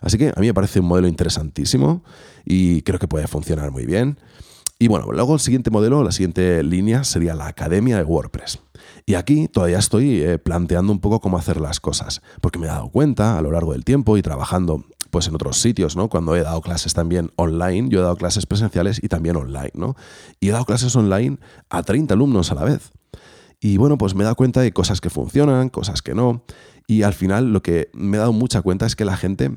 Así 0.00 0.18
que 0.18 0.28
a 0.28 0.40
mí 0.40 0.46
me 0.46 0.54
parece 0.54 0.80
un 0.80 0.86
modelo 0.86 1.08
interesantísimo 1.08 2.04
y 2.44 2.82
creo 2.82 2.98
que 2.98 3.08
puede 3.08 3.26
funcionar 3.26 3.70
muy 3.70 3.86
bien. 3.86 4.18
Y 4.80 4.86
bueno, 4.86 5.10
luego 5.10 5.34
el 5.34 5.40
siguiente 5.40 5.70
modelo, 5.70 6.04
la 6.04 6.12
siguiente 6.12 6.62
línea 6.62 7.02
sería 7.02 7.34
la 7.34 7.48
Academia 7.48 7.96
de 7.96 8.04
WordPress. 8.04 8.60
Y 9.06 9.14
aquí 9.14 9.48
todavía 9.48 9.78
estoy 9.78 10.22
eh, 10.22 10.38
planteando 10.38 10.92
un 10.92 11.00
poco 11.00 11.20
cómo 11.20 11.36
hacer 11.36 11.60
las 11.60 11.80
cosas, 11.80 12.22
porque 12.40 12.60
me 12.60 12.66
he 12.66 12.68
dado 12.68 12.88
cuenta 12.88 13.38
a 13.38 13.42
lo 13.42 13.50
largo 13.50 13.72
del 13.72 13.84
tiempo 13.84 14.16
y 14.16 14.22
trabajando 14.22 14.84
pues 15.10 15.26
en 15.26 15.34
otros 15.34 15.58
sitios, 15.58 15.96
¿no? 15.96 16.08
Cuando 16.08 16.36
he 16.36 16.42
dado 16.42 16.60
clases 16.60 16.94
también 16.94 17.32
online, 17.36 17.88
yo 17.88 18.00
he 18.00 18.02
dado 18.02 18.16
clases 18.16 18.46
presenciales 18.46 19.02
y 19.02 19.08
también 19.08 19.36
online, 19.36 19.72
¿no? 19.74 19.96
Y 20.38 20.48
he 20.48 20.52
dado 20.52 20.64
clases 20.64 20.94
online 20.94 21.38
a 21.70 21.82
30 21.82 22.14
alumnos 22.14 22.52
a 22.52 22.54
la 22.54 22.64
vez. 22.64 22.92
Y 23.60 23.76
bueno, 23.76 23.98
pues 23.98 24.14
me 24.14 24.22
he 24.22 24.24
dado 24.24 24.36
cuenta 24.36 24.60
de 24.60 24.72
cosas 24.72 25.00
que 25.00 25.10
funcionan, 25.10 25.68
cosas 25.68 26.02
que 26.02 26.14
no. 26.14 26.44
Y 26.86 27.02
al 27.02 27.14
final 27.14 27.52
lo 27.52 27.62
que 27.62 27.90
me 27.92 28.16
he 28.16 28.20
dado 28.20 28.32
mucha 28.32 28.62
cuenta 28.62 28.86
es 28.86 28.96
que 28.96 29.04
la 29.04 29.16
gente 29.16 29.50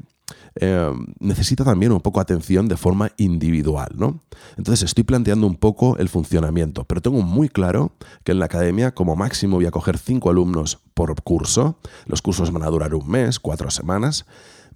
eh, 0.55 0.91
necesita 1.19 1.63
también 1.63 1.91
un 1.91 2.01
poco 2.01 2.19
atención 2.19 2.67
de 2.67 2.77
forma 2.77 3.11
individual, 3.17 3.89
¿no? 3.95 4.19
Entonces 4.57 4.83
estoy 4.83 5.03
planteando 5.03 5.47
un 5.47 5.55
poco 5.55 5.97
el 5.97 6.09
funcionamiento, 6.09 6.83
pero 6.83 7.01
tengo 7.01 7.21
muy 7.21 7.47
claro 7.47 7.93
que 8.23 8.33
en 8.33 8.39
la 8.39 8.45
academia 8.45 8.93
como 8.93 9.15
máximo 9.15 9.57
voy 9.57 9.65
a 9.65 9.71
coger 9.71 9.97
cinco 9.97 10.29
alumnos 10.29 10.79
por 11.07 11.23
curso. 11.23 11.79
Los 12.05 12.21
cursos 12.21 12.51
van 12.51 12.61
a 12.63 12.67
durar 12.67 12.93
un 12.93 13.09
mes, 13.09 13.39
cuatro 13.39 13.71
semanas. 13.71 14.25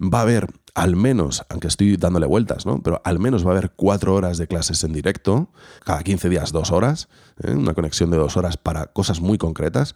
Va 0.02 0.18
a 0.18 0.22
haber 0.22 0.48
al 0.74 0.96
menos, 0.96 1.42
aunque 1.48 1.68
estoy 1.68 1.96
dándole 1.96 2.26
vueltas, 2.26 2.66
¿no? 2.66 2.82
Pero 2.82 3.00
al 3.04 3.18
menos 3.18 3.46
va 3.46 3.50
a 3.50 3.52
haber 3.52 3.70
cuatro 3.70 4.12
horas 4.12 4.36
de 4.36 4.46
clases 4.46 4.84
en 4.84 4.92
directo, 4.92 5.48
cada 5.84 6.02
15 6.02 6.28
días 6.28 6.52
dos 6.52 6.70
horas, 6.70 7.08
¿eh? 7.42 7.52
una 7.52 7.72
conexión 7.74 8.10
de 8.10 8.18
dos 8.18 8.36
horas 8.36 8.56
para 8.56 8.86
cosas 8.86 9.20
muy 9.20 9.38
concretas. 9.38 9.94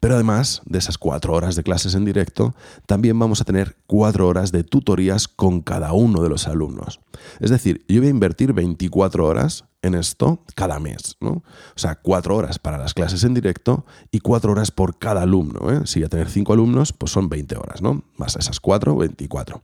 Pero 0.00 0.14
además 0.16 0.62
de 0.66 0.78
esas 0.78 0.98
cuatro 0.98 1.32
horas 1.32 1.54
de 1.54 1.62
clases 1.62 1.94
en 1.94 2.04
directo, 2.04 2.54
también 2.86 3.18
vamos 3.18 3.40
a 3.40 3.44
tener 3.44 3.76
cuatro 3.86 4.26
horas 4.26 4.50
de 4.50 4.64
tutorías 4.64 5.28
con 5.28 5.62
cada 5.62 5.92
uno 5.92 6.22
de 6.22 6.28
los 6.28 6.48
alumnos. 6.48 7.00
Es 7.40 7.50
decir, 7.50 7.84
yo 7.88 8.00
voy 8.00 8.08
a 8.08 8.10
invertir 8.10 8.52
24 8.52 9.24
horas 9.24 9.64
en 9.82 9.94
esto 9.94 10.44
cada 10.54 10.78
mes, 10.80 11.16
¿no? 11.20 11.30
O 11.30 11.76
sea, 11.76 11.96
cuatro 11.96 12.36
horas 12.36 12.58
para 12.58 12.78
las 12.78 12.94
clases 12.94 13.24
en 13.24 13.34
directo 13.34 13.86
y 14.10 14.20
cuatro 14.20 14.52
horas 14.52 14.70
por 14.70 14.98
cada 14.98 15.22
alumno. 15.22 15.70
¿eh? 15.70 15.82
Si 15.84 16.00
voy 16.00 16.06
a 16.06 16.08
tener 16.08 16.28
cinco 16.28 16.52
alumnos, 16.52 16.92
pues 16.92 17.12
son 17.12 17.28
20 17.28 17.56
horas, 17.56 17.82
¿no? 17.82 18.04
Más 18.16 18.36
esas 18.36 18.60
cuatro, 18.60 18.96
24. 18.96 19.62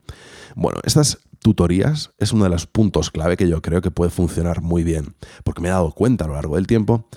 Bueno, 0.54 0.80
estas 0.84 1.18
tutorías 1.40 2.12
es 2.18 2.32
uno 2.32 2.44
de 2.44 2.50
los 2.50 2.66
puntos 2.66 3.10
clave 3.10 3.36
que 3.36 3.48
yo 3.48 3.60
creo 3.60 3.82
que 3.82 3.90
puede 3.90 4.10
funcionar 4.10 4.62
muy 4.62 4.84
bien, 4.84 5.14
porque 5.42 5.60
me 5.60 5.68
he 5.68 5.72
dado 5.72 5.92
cuenta 5.92 6.24
a 6.24 6.28
lo 6.28 6.34
largo 6.34 6.56
del 6.56 6.66
tiempo 6.66 7.08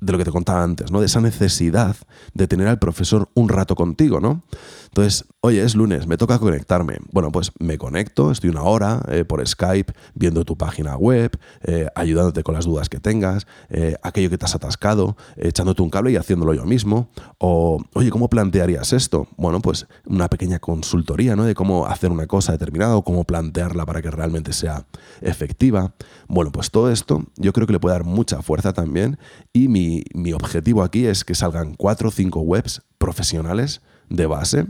de 0.00 0.12
lo 0.12 0.18
que 0.18 0.24
te 0.24 0.30
contaba 0.30 0.62
antes, 0.62 0.90
¿no? 0.90 1.00
De 1.00 1.06
esa 1.06 1.20
necesidad 1.20 1.94
de 2.32 2.48
tener 2.48 2.68
al 2.68 2.78
profesor 2.78 3.28
un 3.34 3.48
rato 3.48 3.74
contigo, 3.74 4.18
¿no? 4.18 4.44
Entonces, 4.86 5.26
oye, 5.42 5.62
es 5.62 5.74
lunes, 5.74 6.06
me 6.06 6.18
toca 6.18 6.38
conectarme. 6.38 6.98
Bueno, 7.12 7.32
pues 7.32 7.52
me 7.58 7.78
conecto, 7.78 8.30
estoy 8.30 8.50
una 8.50 8.62
hora 8.62 9.02
eh, 9.08 9.24
por 9.24 9.46
Skype 9.46 9.92
viendo 10.14 10.44
tu 10.44 10.56
página 10.56 10.96
web, 10.96 11.30
eh, 11.62 11.86
ayudándote 11.94 12.42
con 12.42 12.54
las 12.54 12.66
dudas 12.66 12.88
que 12.88 13.00
tengas, 13.00 13.46
eh, 13.70 13.96
aquello 14.02 14.28
que 14.28 14.36
te 14.36 14.44
has 14.44 14.54
atascado, 14.54 15.16
echándote 15.36 15.80
un 15.80 15.90
cable 15.90 16.12
y 16.12 16.16
haciéndolo 16.16 16.52
yo 16.52 16.64
mismo. 16.64 17.08
O, 17.38 17.82
oye, 17.94 18.10
¿cómo 18.10 18.28
plantearías 18.28 18.92
esto? 18.92 19.28
Bueno, 19.36 19.60
pues 19.60 19.86
una 20.04 20.28
pequeña 20.28 20.58
consultoría, 20.58 21.36
¿no? 21.36 21.44
De 21.44 21.54
cómo 21.54 21.86
hacer 21.86 22.10
una 22.10 22.26
cosa 22.26 22.52
determinada 22.52 22.96
o 22.96 23.02
cómo 23.02 23.24
plantearla 23.24 23.86
para 23.86 24.02
que 24.02 24.10
realmente 24.10 24.52
sea 24.52 24.86
efectiva. 25.22 25.94
Bueno, 26.28 26.52
pues 26.52 26.70
todo 26.70 26.90
esto 26.90 27.24
yo 27.36 27.52
creo 27.52 27.66
que 27.66 27.72
le 27.72 27.80
puede 27.80 27.94
dar 27.94 28.04
mucha 28.04 28.42
fuerza 28.42 28.74
también 28.74 29.18
y 29.54 29.68
mi, 29.68 30.04
mi 30.12 30.34
objetivo 30.34 30.82
aquí 30.82 31.06
es 31.06 31.24
que 31.24 31.34
salgan 31.34 31.74
cuatro 31.74 32.08
o 32.08 32.12
cinco 32.12 32.40
webs 32.40 32.82
profesionales 32.98 33.80
de 34.10 34.26
base. 34.26 34.66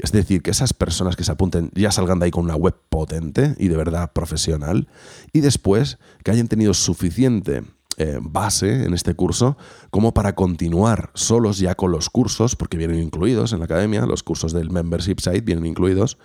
Es 0.00 0.12
decir, 0.12 0.42
que 0.42 0.50
esas 0.50 0.72
personas 0.72 1.16
que 1.16 1.24
se 1.24 1.32
apunten 1.32 1.70
ya 1.74 1.90
salgan 1.92 2.18
de 2.18 2.26
ahí 2.26 2.30
con 2.30 2.44
una 2.44 2.56
web 2.56 2.74
potente 2.88 3.54
y 3.58 3.68
de 3.68 3.76
verdad 3.76 4.12
profesional. 4.12 4.88
Y 5.32 5.40
después 5.40 5.98
que 6.24 6.30
hayan 6.30 6.48
tenido 6.48 6.74
suficiente 6.74 7.62
eh, 7.98 8.18
base 8.22 8.84
en 8.84 8.94
este 8.94 9.14
curso 9.14 9.58
como 9.90 10.14
para 10.14 10.34
continuar 10.34 11.10
solos 11.12 11.58
ya 11.58 11.74
con 11.74 11.92
los 11.92 12.08
cursos, 12.08 12.56
porque 12.56 12.78
vienen 12.78 13.00
incluidos 13.00 13.52
en 13.52 13.58
la 13.58 13.66
academia, 13.66 14.06
los 14.06 14.22
cursos 14.22 14.52
del 14.52 14.70
membership 14.70 15.16
site 15.20 15.42
vienen 15.42 15.66
incluidos, 15.66 16.16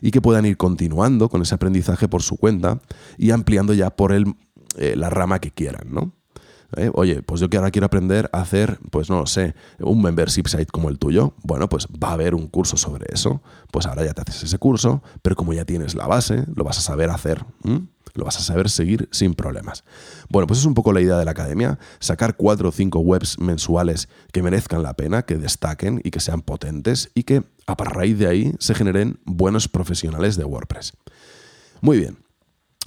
y 0.00 0.12
que 0.12 0.20
puedan 0.20 0.46
ir 0.46 0.56
continuando 0.56 1.28
con 1.28 1.42
ese 1.42 1.54
aprendizaje 1.54 2.06
por 2.06 2.22
su 2.22 2.36
cuenta 2.36 2.80
y 3.18 3.32
ampliando 3.32 3.74
ya 3.74 3.90
por 3.90 4.12
el, 4.12 4.36
eh, 4.76 4.94
la 4.96 5.10
rama 5.10 5.40
que 5.40 5.50
quieran, 5.50 5.88
¿no? 5.90 6.12
¿Eh? 6.76 6.90
Oye, 6.94 7.22
pues 7.22 7.40
yo 7.40 7.48
que 7.48 7.56
ahora 7.56 7.70
quiero 7.70 7.86
aprender 7.86 8.28
a 8.32 8.40
hacer, 8.40 8.78
pues 8.90 9.10
no 9.10 9.20
lo 9.20 9.26
sé, 9.26 9.54
un 9.78 10.02
membership 10.02 10.46
site 10.46 10.66
como 10.66 10.88
el 10.88 10.98
tuyo. 10.98 11.34
Bueno, 11.42 11.68
pues 11.68 11.86
va 11.86 12.08
a 12.08 12.12
haber 12.12 12.34
un 12.34 12.48
curso 12.48 12.76
sobre 12.76 13.06
eso. 13.12 13.42
Pues 13.70 13.86
ahora 13.86 14.04
ya 14.04 14.14
te 14.14 14.22
haces 14.22 14.44
ese 14.44 14.58
curso, 14.58 15.02
pero 15.22 15.36
como 15.36 15.52
ya 15.52 15.64
tienes 15.64 15.94
la 15.94 16.06
base, 16.06 16.44
lo 16.54 16.64
vas 16.64 16.78
a 16.78 16.82
saber 16.82 17.10
hacer. 17.10 17.44
Lo 18.14 18.24
vas 18.24 18.38
a 18.38 18.40
saber 18.40 18.70
seguir 18.70 19.08
sin 19.12 19.34
problemas. 19.34 19.84
Bueno, 20.30 20.46
pues 20.46 20.60
es 20.60 20.64
un 20.64 20.74
poco 20.74 20.92
la 20.92 21.00
idea 21.00 21.18
de 21.18 21.24
la 21.24 21.32
academia, 21.32 21.78
sacar 21.98 22.36
cuatro 22.36 22.70
o 22.70 22.72
cinco 22.72 23.00
webs 23.00 23.38
mensuales 23.38 24.08
que 24.32 24.42
merezcan 24.42 24.82
la 24.82 24.94
pena, 24.94 25.22
que 25.22 25.36
destaquen 25.36 26.00
y 26.02 26.10
que 26.10 26.20
sean 26.20 26.40
potentes 26.40 27.10
y 27.14 27.24
que 27.24 27.44
a 27.66 27.74
raíz 27.74 28.18
de 28.18 28.26
ahí 28.26 28.54
se 28.58 28.74
generen 28.74 29.18
buenos 29.24 29.68
profesionales 29.68 30.36
de 30.36 30.44
WordPress. 30.44 30.94
Muy 31.80 31.98
bien. 31.98 32.25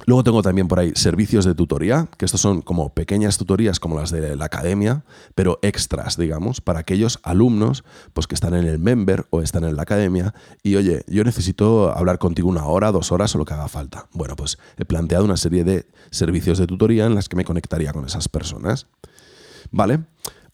Luego 0.06 0.24
tengo 0.24 0.42
también 0.42 0.68
por 0.68 0.80
ahí 0.80 0.92
servicios 0.96 1.46
de 1.46 1.56
tutoría, 1.56 2.08
que 2.18 2.26
estos 2.26 2.42
son 2.42 2.62
como 2.62 2.94
pequeñas 2.94 3.38
tutorías 3.38 3.80
como 3.80 4.00
las 4.00 4.12
de 4.12 4.36
la 4.36 4.46
academia, 4.46 5.04
pero 5.36 5.60
extras, 5.62 6.18
digamos, 6.18 6.62
para 6.62 6.80
aquellos 6.80 7.20
alumnos 7.24 7.84
pues, 8.14 8.28
que 8.28 8.36
están 8.36 8.54
en 8.54 8.66
el 8.66 8.80
member 8.80 9.28
o 9.30 9.42
están 9.42 9.64
en 9.66 9.76
la 9.76 9.84
academia 9.84 10.34
y 10.64 10.76
oye, 10.76 11.04
yo 11.08 11.24
necesito 11.24 11.96
hablar 11.96 12.18
contigo 12.18 12.50
una 12.50 12.66
hora, 12.66 12.92
dos 12.92 13.12
horas 13.12 13.36
o 13.36 13.38
lo 13.38 13.46
que 13.46 13.54
haga 13.54 13.68
falta. 13.68 14.08
Bueno, 14.14 14.36
pues 14.36 14.58
he 14.78 14.86
planteado 14.86 15.26
una 15.26 15.38
serie 15.38 15.64
de 15.64 15.86
servicios 16.12 16.58
de 16.58 16.68
tutoría 16.68 17.06
en 17.06 17.16
las 17.16 17.30
que 17.30 17.36
me 17.36 17.46
conectaría 17.46 17.94
con 17.94 18.06
esas 18.06 18.30
personas. 18.30 18.88
¿Vale? 19.72 20.00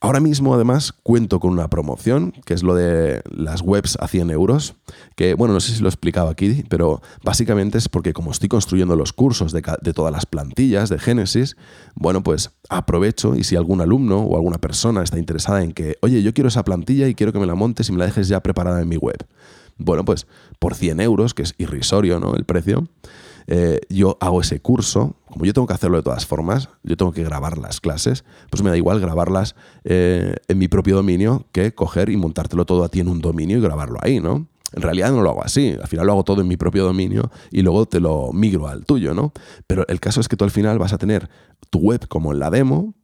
Ahora 0.00 0.20
mismo, 0.20 0.54
además, 0.54 0.92
cuento 0.92 1.40
con 1.40 1.52
una 1.52 1.68
promoción, 1.68 2.32
que 2.44 2.54
es 2.54 2.62
lo 2.62 2.74
de 2.74 3.22
las 3.30 3.62
webs 3.62 3.96
a 4.00 4.08
100 4.08 4.30
euros, 4.30 4.74
que, 5.14 5.34
bueno, 5.34 5.54
no 5.54 5.60
sé 5.60 5.72
si 5.72 5.80
lo 5.80 5.88
he 5.88 5.90
explicado 5.90 6.28
aquí, 6.28 6.64
pero 6.68 7.00
básicamente 7.24 7.78
es 7.78 7.88
porque 7.88 8.12
como 8.12 8.30
estoy 8.30 8.48
construyendo 8.48 8.94
los 8.94 9.12
cursos 9.12 9.52
de, 9.52 9.62
todas 9.62 10.12
las 10.12 10.26
plantillas 10.26 10.90
de 10.90 10.98
Génesis, 10.98 11.56
bueno, 11.94 12.22
pues 12.22 12.50
aprovecho 12.68 13.34
y 13.36 13.44
si 13.44 13.56
algún 13.56 13.80
alumno 13.80 14.20
o 14.20 14.36
alguna 14.36 14.58
persona 14.58 15.02
está 15.02 15.18
interesada 15.18 15.62
en 15.62 15.72
que, 15.72 15.96
oye, 16.02 16.22
yo 16.22 16.34
quiero 16.34 16.48
esa 16.48 16.64
plantilla 16.64 17.08
y 17.08 17.14
quiero 17.14 17.32
que 17.32 17.38
me 17.38 17.46
la 17.46 17.54
montes 17.54 17.88
y 17.88 17.92
me 17.92 17.98
la 17.98 18.06
dejes 18.06 18.28
ya 18.28 18.40
preparada 18.40 18.82
en 18.82 18.88
mi 18.88 18.96
web. 18.96 19.24
Bueno, 19.78 20.04
pues 20.04 20.26
por 20.58 20.74
100 20.74 21.00
euros, 21.00 21.34
que 21.34 21.42
es 21.42 21.54
irrisorio, 21.58 22.18
¿no? 22.18 22.34
El 22.34 22.44
precio, 22.44 22.88
eh, 23.46 23.80
yo 23.88 24.16
hago 24.20 24.40
ese 24.40 24.60
curso, 24.60 25.16
como 25.28 25.44
yo 25.44 25.52
tengo 25.52 25.66
que 25.66 25.74
hacerlo 25.74 25.98
de 25.98 26.02
todas 26.02 26.26
formas, 26.26 26.68
yo 26.82 26.96
tengo 26.96 27.12
que 27.12 27.22
grabar 27.22 27.58
las 27.58 27.80
clases, 27.80 28.24
pues 28.50 28.62
me 28.62 28.70
da 28.70 28.76
igual 28.76 29.00
grabarlas 29.00 29.54
eh, 29.84 30.34
en 30.48 30.58
mi 30.58 30.68
propio 30.68 30.96
dominio 30.96 31.46
que 31.52 31.72
coger 31.74 32.08
y 32.08 32.16
montártelo 32.16 32.64
todo 32.64 32.84
a 32.84 32.88
ti 32.88 33.00
en 33.00 33.08
un 33.08 33.20
dominio 33.20 33.58
y 33.58 33.60
grabarlo 33.60 33.98
ahí, 34.02 34.20
¿no? 34.20 34.48
En 34.72 34.82
realidad 34.82 35.12
no 35.12 35.22
lo 35.22 35.30
hago 35.30 35.44
así, 35.44 35.76
al 35.80 35.86
final 35.86 36.06
lo 36.06 36.12
hago 36.12 36.24
todo 36.24 36.40
en 36.40 36.48
mi 36.48 36.56
propio 36.56 36.84
dominio 36.84 37.30
y 37.52 37.62
luego 37.62 37.86
te 37.86 38.00
lo 38.00 38.32
migro 38.32 38.66
al 38.66 38.84
tuyo, 38.84 39.14
¿no? 39.14 39.32
Pero 39.66 39.86
el 39.86 40.00
caso 40.00 40.20
es 40.20 40.28
que 40.28 40.36
tú 40.36 40.44
al 40.44 40.50
final 40.50 40.78
vas 40.78 40.92
a 40.92 40.98
tener 40.98 41.28
tu 41.70 41.78
web 41.78 42.08
como 42.08 42.32
en 42.32 42.40
la 42.40 42.50
demo, 42.50 42.94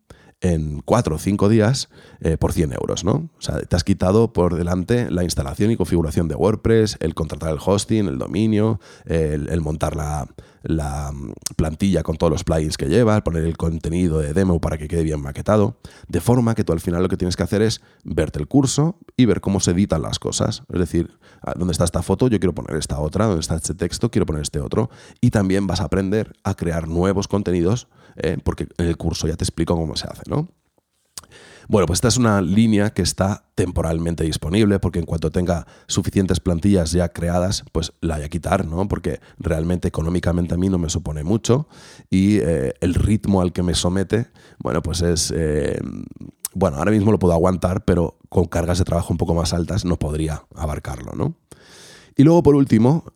en 0.43 0.83
cuatro 0.85 1.17
o 1.17 1.19
cinco 1.19 1.49
días 1.49 1.89
eh, 2.21 2.37
por 2.37 2.53
100 2.53 2.73
euros, 2.73 3.05
¿no? 3.05 3.13
O 3.13 3.41
sea, 3.41 3.61
te 3.61 3.77
has 3.77 3.85
quitado 3.85 4.33
por 4.33 4.57
delante 4.57 5.11
la 5.11 5.23
instalación 5.23 5.71
y 5.71 5.77
configuración 5.77 6.27
de 6.27 6.35
WordPress, 6.35 6.97
el 7.01 7.15
contratar 7.15 7.53
el 7.53 7.59
hosting, 7.65 8.09
el 8.09 8.19
dominio, 8.19 8.81
el, 9.07 9.61
montar 9.61 9.95
la, 9.95 10.27
mm, 11.13 11.33
plantilla 11.57 12.03
con 12.03 12.17
todos 12.17 12.33
los 12.33 12.43
plugins 12.43 12.77
que 12.77 12.89
lleva, 12.89 13.15
el 13.15 13.23
poner 13.23 13.45
el 13.45 13.57
contenido 13.57 14.19
de 14.19 14.35
demo 14.35 14.61
para 14.61 14.79
que 14.79 14.89
quede 14.89 15.05
bien 15.05 15.23
maquetado, 15.23 15.77
de 16.09 16.21
forma 16.21 16.57
que 16.57 16.65
tú 16.65 16.73
al 16.73 16.81
final 16.81 17.05
lo 17.05 17.09
que 17.09 17.17
tienes 17.17 17.37
que 17.37 17.45
hacer 17.45 17.63
es 17.63 17.81
verte 18.03 18.41
el 18.41 18.49
curso 18.49 18.99
y 19.17 19.27
ver 19.27 19.41
cómo 19.41 19.61
se 19.61 19.71
editan 19.71 20.03
las 20.03 20.19
cosas. 20.19 20.65
Es 20.73 20.81
decir, 20.81 21.17
ah, 21.43 21.55
dónde 21.57 21.71
está 21.71 21.85
esta 21.85 22.03
foto, 22.03 22.27
yo 22.27 22.41
quiero 22.41 22.53
poner 22.53 22.77
esta 22.77 22.99
otra, 22.99 23.27
dónde 23.27 23.41
está 23.41 23.55
este 23.55 23.75
texto, 23.75 24.11
quiero 24.11 24.27
poner 24.27 24.43
este 24.43 24.59
otro. 24.59 24.91
Y 25.21 25.31
también 25.31 25.69
vas 25.69 25.81
a 25.81 25.85
aprender 25.85 26.33
a 26.43 26.55
crear 26.55 26.89
nuevos 26.89 27.29
contenidos 27.29 27.87
¿eh? 28.17 28.39
porque 28.43 28.69
en 28.79 28.87
el 28.87 28.97
curso 28.97 29.27
ya 29.27 29.37
te 29.37 29.45
explico 29.45 29.77
cómo 29.77 29.97
se 29.97 30.07
hace, 30.07 30.23
¿no? 30.29 30.49
Bueno, 31.69 31.87
pues 31.87 31.99
esta 31.99 32.09
es 32.09 32.17
una 32.17 32.43
línea 32.43 32.91
que 32.91 33.03
está 33.03 33.45
temporalmente 33.55 34.25
disponible 34.25 34.79
porque 34.79 34.99
en 34.99 35.07
cuanto 35.07 35.31
tenga 35.31 35.67
suficientes 35.87 36.41
plantillas 36.41 36.93
ya 36.93 37.09
creadas, 37.11 37.65
pues 37.73 37.93
la 38.01 38.17
voy 38.17 38.25
a 38.25 38.29
quitar, 38.29 38.67
¿no? 38.67 38.89
Porque 38.89 39.21
realmente 39.39 39.89
económicamente 39.89 40.55
a 40.55 40.59
mí 40.59 40.69
no 40.69 40.79
me 40.79 40.89
supone 40.89 41.25
mucho 41.25 41.69
y 42.11 42.39
eh, 42.39 42.75
el 42.81 42.95
ritmo 42.95 43.41
al 43.41 43.53
que 43.53 43.63
me 43.63 43.75
somete, 43.75 44.29
bueno, 44.59 44.83
pues 44.83 45.03
es... 45.03 45.33
Eh, 45.35 45.79
bueno, 46.55 46.77
ahora 46.77 46.91
mismo 46.91 47.11
lo 47.11 47.19
puedo 47.19 47.33
aguantar, 47.33 47.83
pero 47.87 48.19
con 48.29 48.45
cargas 48.45 48.77
de 48.77 48.85
trabajo 48.85 49.11
un 49.11 49.17
poco 49.17 49.35
más 49.35 49.55
altas 49.55 49.87
no 49.87 49.99
podría 49.99 50.45
abarcarlo, 50.55 51.13
¿no? 51.15 51.35
Y 52.15 52.25
luego, 52.25 52.43
por 52.43 52.55
último, 52.57 53.07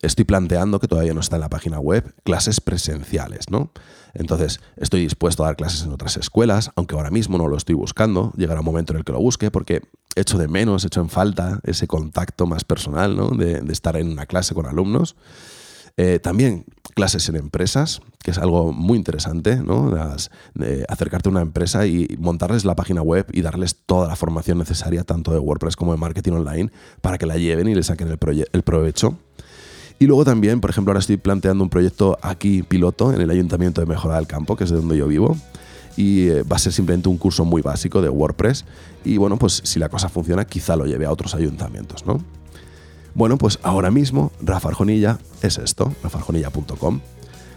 estoy 0.00 0.24
planteando, 0.24 0.80
que 0.80 0.88
todavía 0.88 1.12
no 1.12 1.20
está 1.20 1.36
en 1.36 1.42
la 1.42 1.50
página 1.50 1.78
web, 1.78 2.14
clases 2.24 2.62
presenciales, 2.62 3.50
¿no? 3.50 3.70
Entonces, 4.14 4.60
estoy 4.76 5.00
dispuesto 5.02 5.42
a 5.42 5.46
dar 5.46 5.56
clases 5.56 5.82
en 5.82 5.92
otras 5.92 6.16
escuelas, 6.16 6.70
aunque 6.76 6.94
ahora 6.94 7.10
mismo 7.10 7.36
no 7.36 7.48
lo 7.48 7.56
estoy 7.56 7.74
buscando. 7.74 8.32
Llegará 8.36 8.60
un 8.60 8.66
momento 8.66 8.92
en 8.92 8.98
el 8.98 9.04
que 9.04 9.12
lo 9.12 9.18
busque 9.18 9.50
porque 9.50 9.82
echo 10.14 10.38
de 10.38 10.48
menos, 10.48 10.84
echo 10.84 11.00
en 11.00 11.08
falta 11.08 11.60
ese 11.64 11.86
contacto 11.86 12.46
más 12.46 12.64
personal, 12.64 13.16
¿no? 13.16 13.30
de, 13.30 13.60
estar 13.72 13.96
en 13.96 14.12
una 14.12 14.26
clase 14.26 14.54
con 14.54 14.66
alumnos. 14.66 15.16
Eh, 15.96 16.18
también 16.18 16.64
clases 16.94 17.28
en 17.28 17.36
empresas, 17.36 18.00
que 18.22 18.30
es 18.30 18.38
algo 18.38 18.72
muy 18.72 18.98
interesante, 18.98 19.56
¿no? 19.56 19.92
acercarte 20.88 21.28
a 21.28 21.32
una 21.32 21.40
empresa 21.40 21.86
y 21.86 22.16
montarles 22.18 22.64
la 22.64 22.74
página 22.74 23.02
web 23.02 23.26
y 23.32 23.42
darles 23.42 23.76
toda 23.86 24.08
la 24.08 24.16
formación 24.16 24.58
necesaria, 24.58 25.04
tanto 25.04 25.32
de 25.32 25.38
WordPress 25.38 25.76
como 25.76 25.92
de 25.92 25.98
marketing 25.98 26.32
online, 26.32 26.70
para 27.00 27.18
que 27.18 27.26
la 27.26 27.36
lleven 27.36 27.68
y 27.68 27.74
le 27.74 27.82
saquen 27.82 28.08
el 28.08 28.62
provecho. 28.62 29.18
Y 29.98 30.06
luego 30.06 30.24
también, 30.24 30.60
por 30.60 30.70
ejemplo, 30.70 30.90
ahora 30.90 31.00
estoy 31.00 31.16
planteando 31.16 31.62
un 31.62 31.70
proyecto 31.70 32.18
aquí 32.20 32.62
piloto 32.62 33.12
en 33.12 33.20
el 33.20 33.30
Ayuntamiento 33.30 33.80
de 33.80 33.86
Mejora 33.86 34.16
del 34.16 34.26
Campo, 34.26 34.56
que 34.56 34.64
es 34.64 34.70
de 34.70 34.76
donde 34.76 34.96
yo 34.96 35.06
vivo. 35.06 35.36
Y 35.96 36.28
eh, 36.28 36.42
va 36.42 36.56
a 36.56 36.58
ser 36.58 36.72
simplemente 36.72 37.08
un 37.08 37.16
curso 37.16 37.44
muy 37.44 37.62
básico 37.62 38.02
de 38.02 38.08
WordPress. 38.08 38.64
Y 39.04 39.16
bueno, 39.16 39.38
pues 39.38 39.62
si 39.64 39.78
la 39.78 39.88
cosa 39.88 40.08
funciona, 40.08 40.44
quizá 40.44 40.76
lo 40.76 40.86
lleve 40.86 41.06
a 41.06 41.12
otros 41.12 41.34
ayuntamientos, 41.34 42.04
¿no? 42.04 42.18
Bueno, 43.14 43.38
pues 43.38 43.60
ahora 43.62 43.92
mismo 43.92 44.32
Rafa 44.42 44.70
Arjonilla 44.70 45.18
es 45.40 45.58
esto, 45.58 45.92
rafarjonilla.com. 46.02 47.00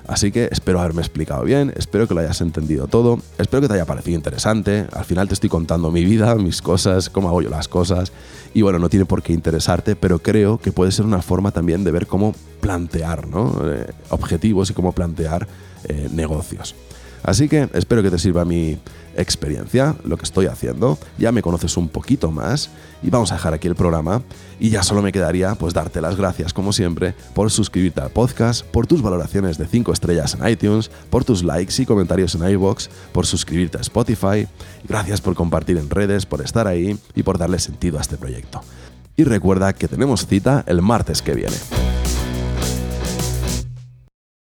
Así 0.08 0.32
que 0.32 0.48
espero 0.52 0.80
haberme 0.80 1.02
explicado 1.02 1.44
bien, 1.44 1.74
espero 1.76 2.08
que 2.08 2.14
lo 2.14 2.22
hayas 2.22 2.40
entendido 2.40 2.88
todo, 2.88 3.20
espero 3.38 3.62
que 3.62 3.68
te 3.68 3.74
haya 3.74 3.86
parecido 3.86 4.16
interesante. 4.16 4.88
Al 4.94 5.04
final 5.04 5.28
te 5.28 5.34
estoy 5.34 5.50
contando 5.50 5.92
mi 5.92 6.06
vida, 6.06 6.34
mis 6.36 6.62
cosas, 6.62 7.10
cómo 7.10 7.28
hago 7.28 7.42
yo 7.42 7.50
las 7.50 7.68
cosas. 7.68 8.14
Y 8.54 8.62
bueno, 8.62 8.80
no 8.80 8.88
tiene 8.88 9.06
por 9.06 9.22
qué 9.22 9.34
interesarte, 9.34 9.98
pero 9.98 10.20
creo 10.20 10.60
que 10.60 10.72
puede 10.72 10.94
ser 10.94 11.06
una 11.06 11.22
forma 11.22 11.52
también 11.52 11.84
de 11.84 11.92
ver 11.92 12.08
cómo 12.08 12.34
plantear 12.62 13.28
eh, 13.66 13.92
objetivos 14.10 14.70
y 14.70 14.74
cómo 14.74 14.94
plantear 14.94 15.46
eh, 15.84 16.08
negocios. 16.12 16.74
Así 17.24 17.50
que 17.50 17.70
espero 17.74 18.02
que 18.02 18.10
te 18.10 18.18
sirva 18.18 18.46
mi 18.46 18.78
experiencia, 19.18 19.96
lo 20.04 20.18
que 20.18 20.24
estoy 20.24 20.46
haciendo. 20.46 20.98
Ya 21.18 21.32
me 21.32 21.42
conoces 21.42 21.76
un 21.78 21.90
poquito 21.90 22.32
más 22.32 22.70
y 23.04 23.10
vamos 23.10 23.32
a 23.32 23.36
dejar 23.36 23.54
aquí 23.54 23.68
el 23.68 23.76
programa. 23.76 24.22
Y 24.60 24.70
ya 24.70 24.84
solo 24.84 25.02
me 25.02 25.12
quedaría 25.12 25.56
pues 25.56 25.74
darte 25.74 26.02
las 26.02 26.16
gracias, 26.16 26.54
como 26.54 26.74
siempre, 26.74 27.14
por 27.34 27.52
suscribirte 27.52 28.02
al 28.02 28.10
podcast, 28.10 28.66
por 28.66 28.88
tus 28.88 29.02
valoraciones 29.02 29.58
de 29.58 29.68
5 29.68 29.92
estrellas 29.94 30.38
en 30.40 30.48
iTunes, 30.48 30.90
por 31.10 31.26
tus 31.26 31.44
likes 31.44 31.82
y 31.82 31.86
comentarios 31.86 32.36
en 32.36 32.50
iVoox, 32.50 32.88
por 33.12 33.26
suscribirte 33.26 33.78
a 33.78 33.82
Spotify. 33.82 34.48
Gracias 34.88 35.22
por 35.22 35.36
compartir 35.36 35.78
en 35.78 35.90
redes, 35.90 36.26
por 36.26 36.42
estar 36.42 36.68
ahí 36.68 36.98
y 37.16 37.24
por 37.24 37.38
darle 37.38 37.60
sentido 37.60 37.98
a 37.98 38.02
este 38.02 38.18
proyecto. 38.18 38.62
Y 39.16 39.24
recuerda 39.24 39.74
que 39.74 39.88
tenemos 39.88 40.28
cita 40.28 40.64
el 40.68 40.82
martes 40.82 41.22
que 41.22 41.34
viene. 41.34 41.87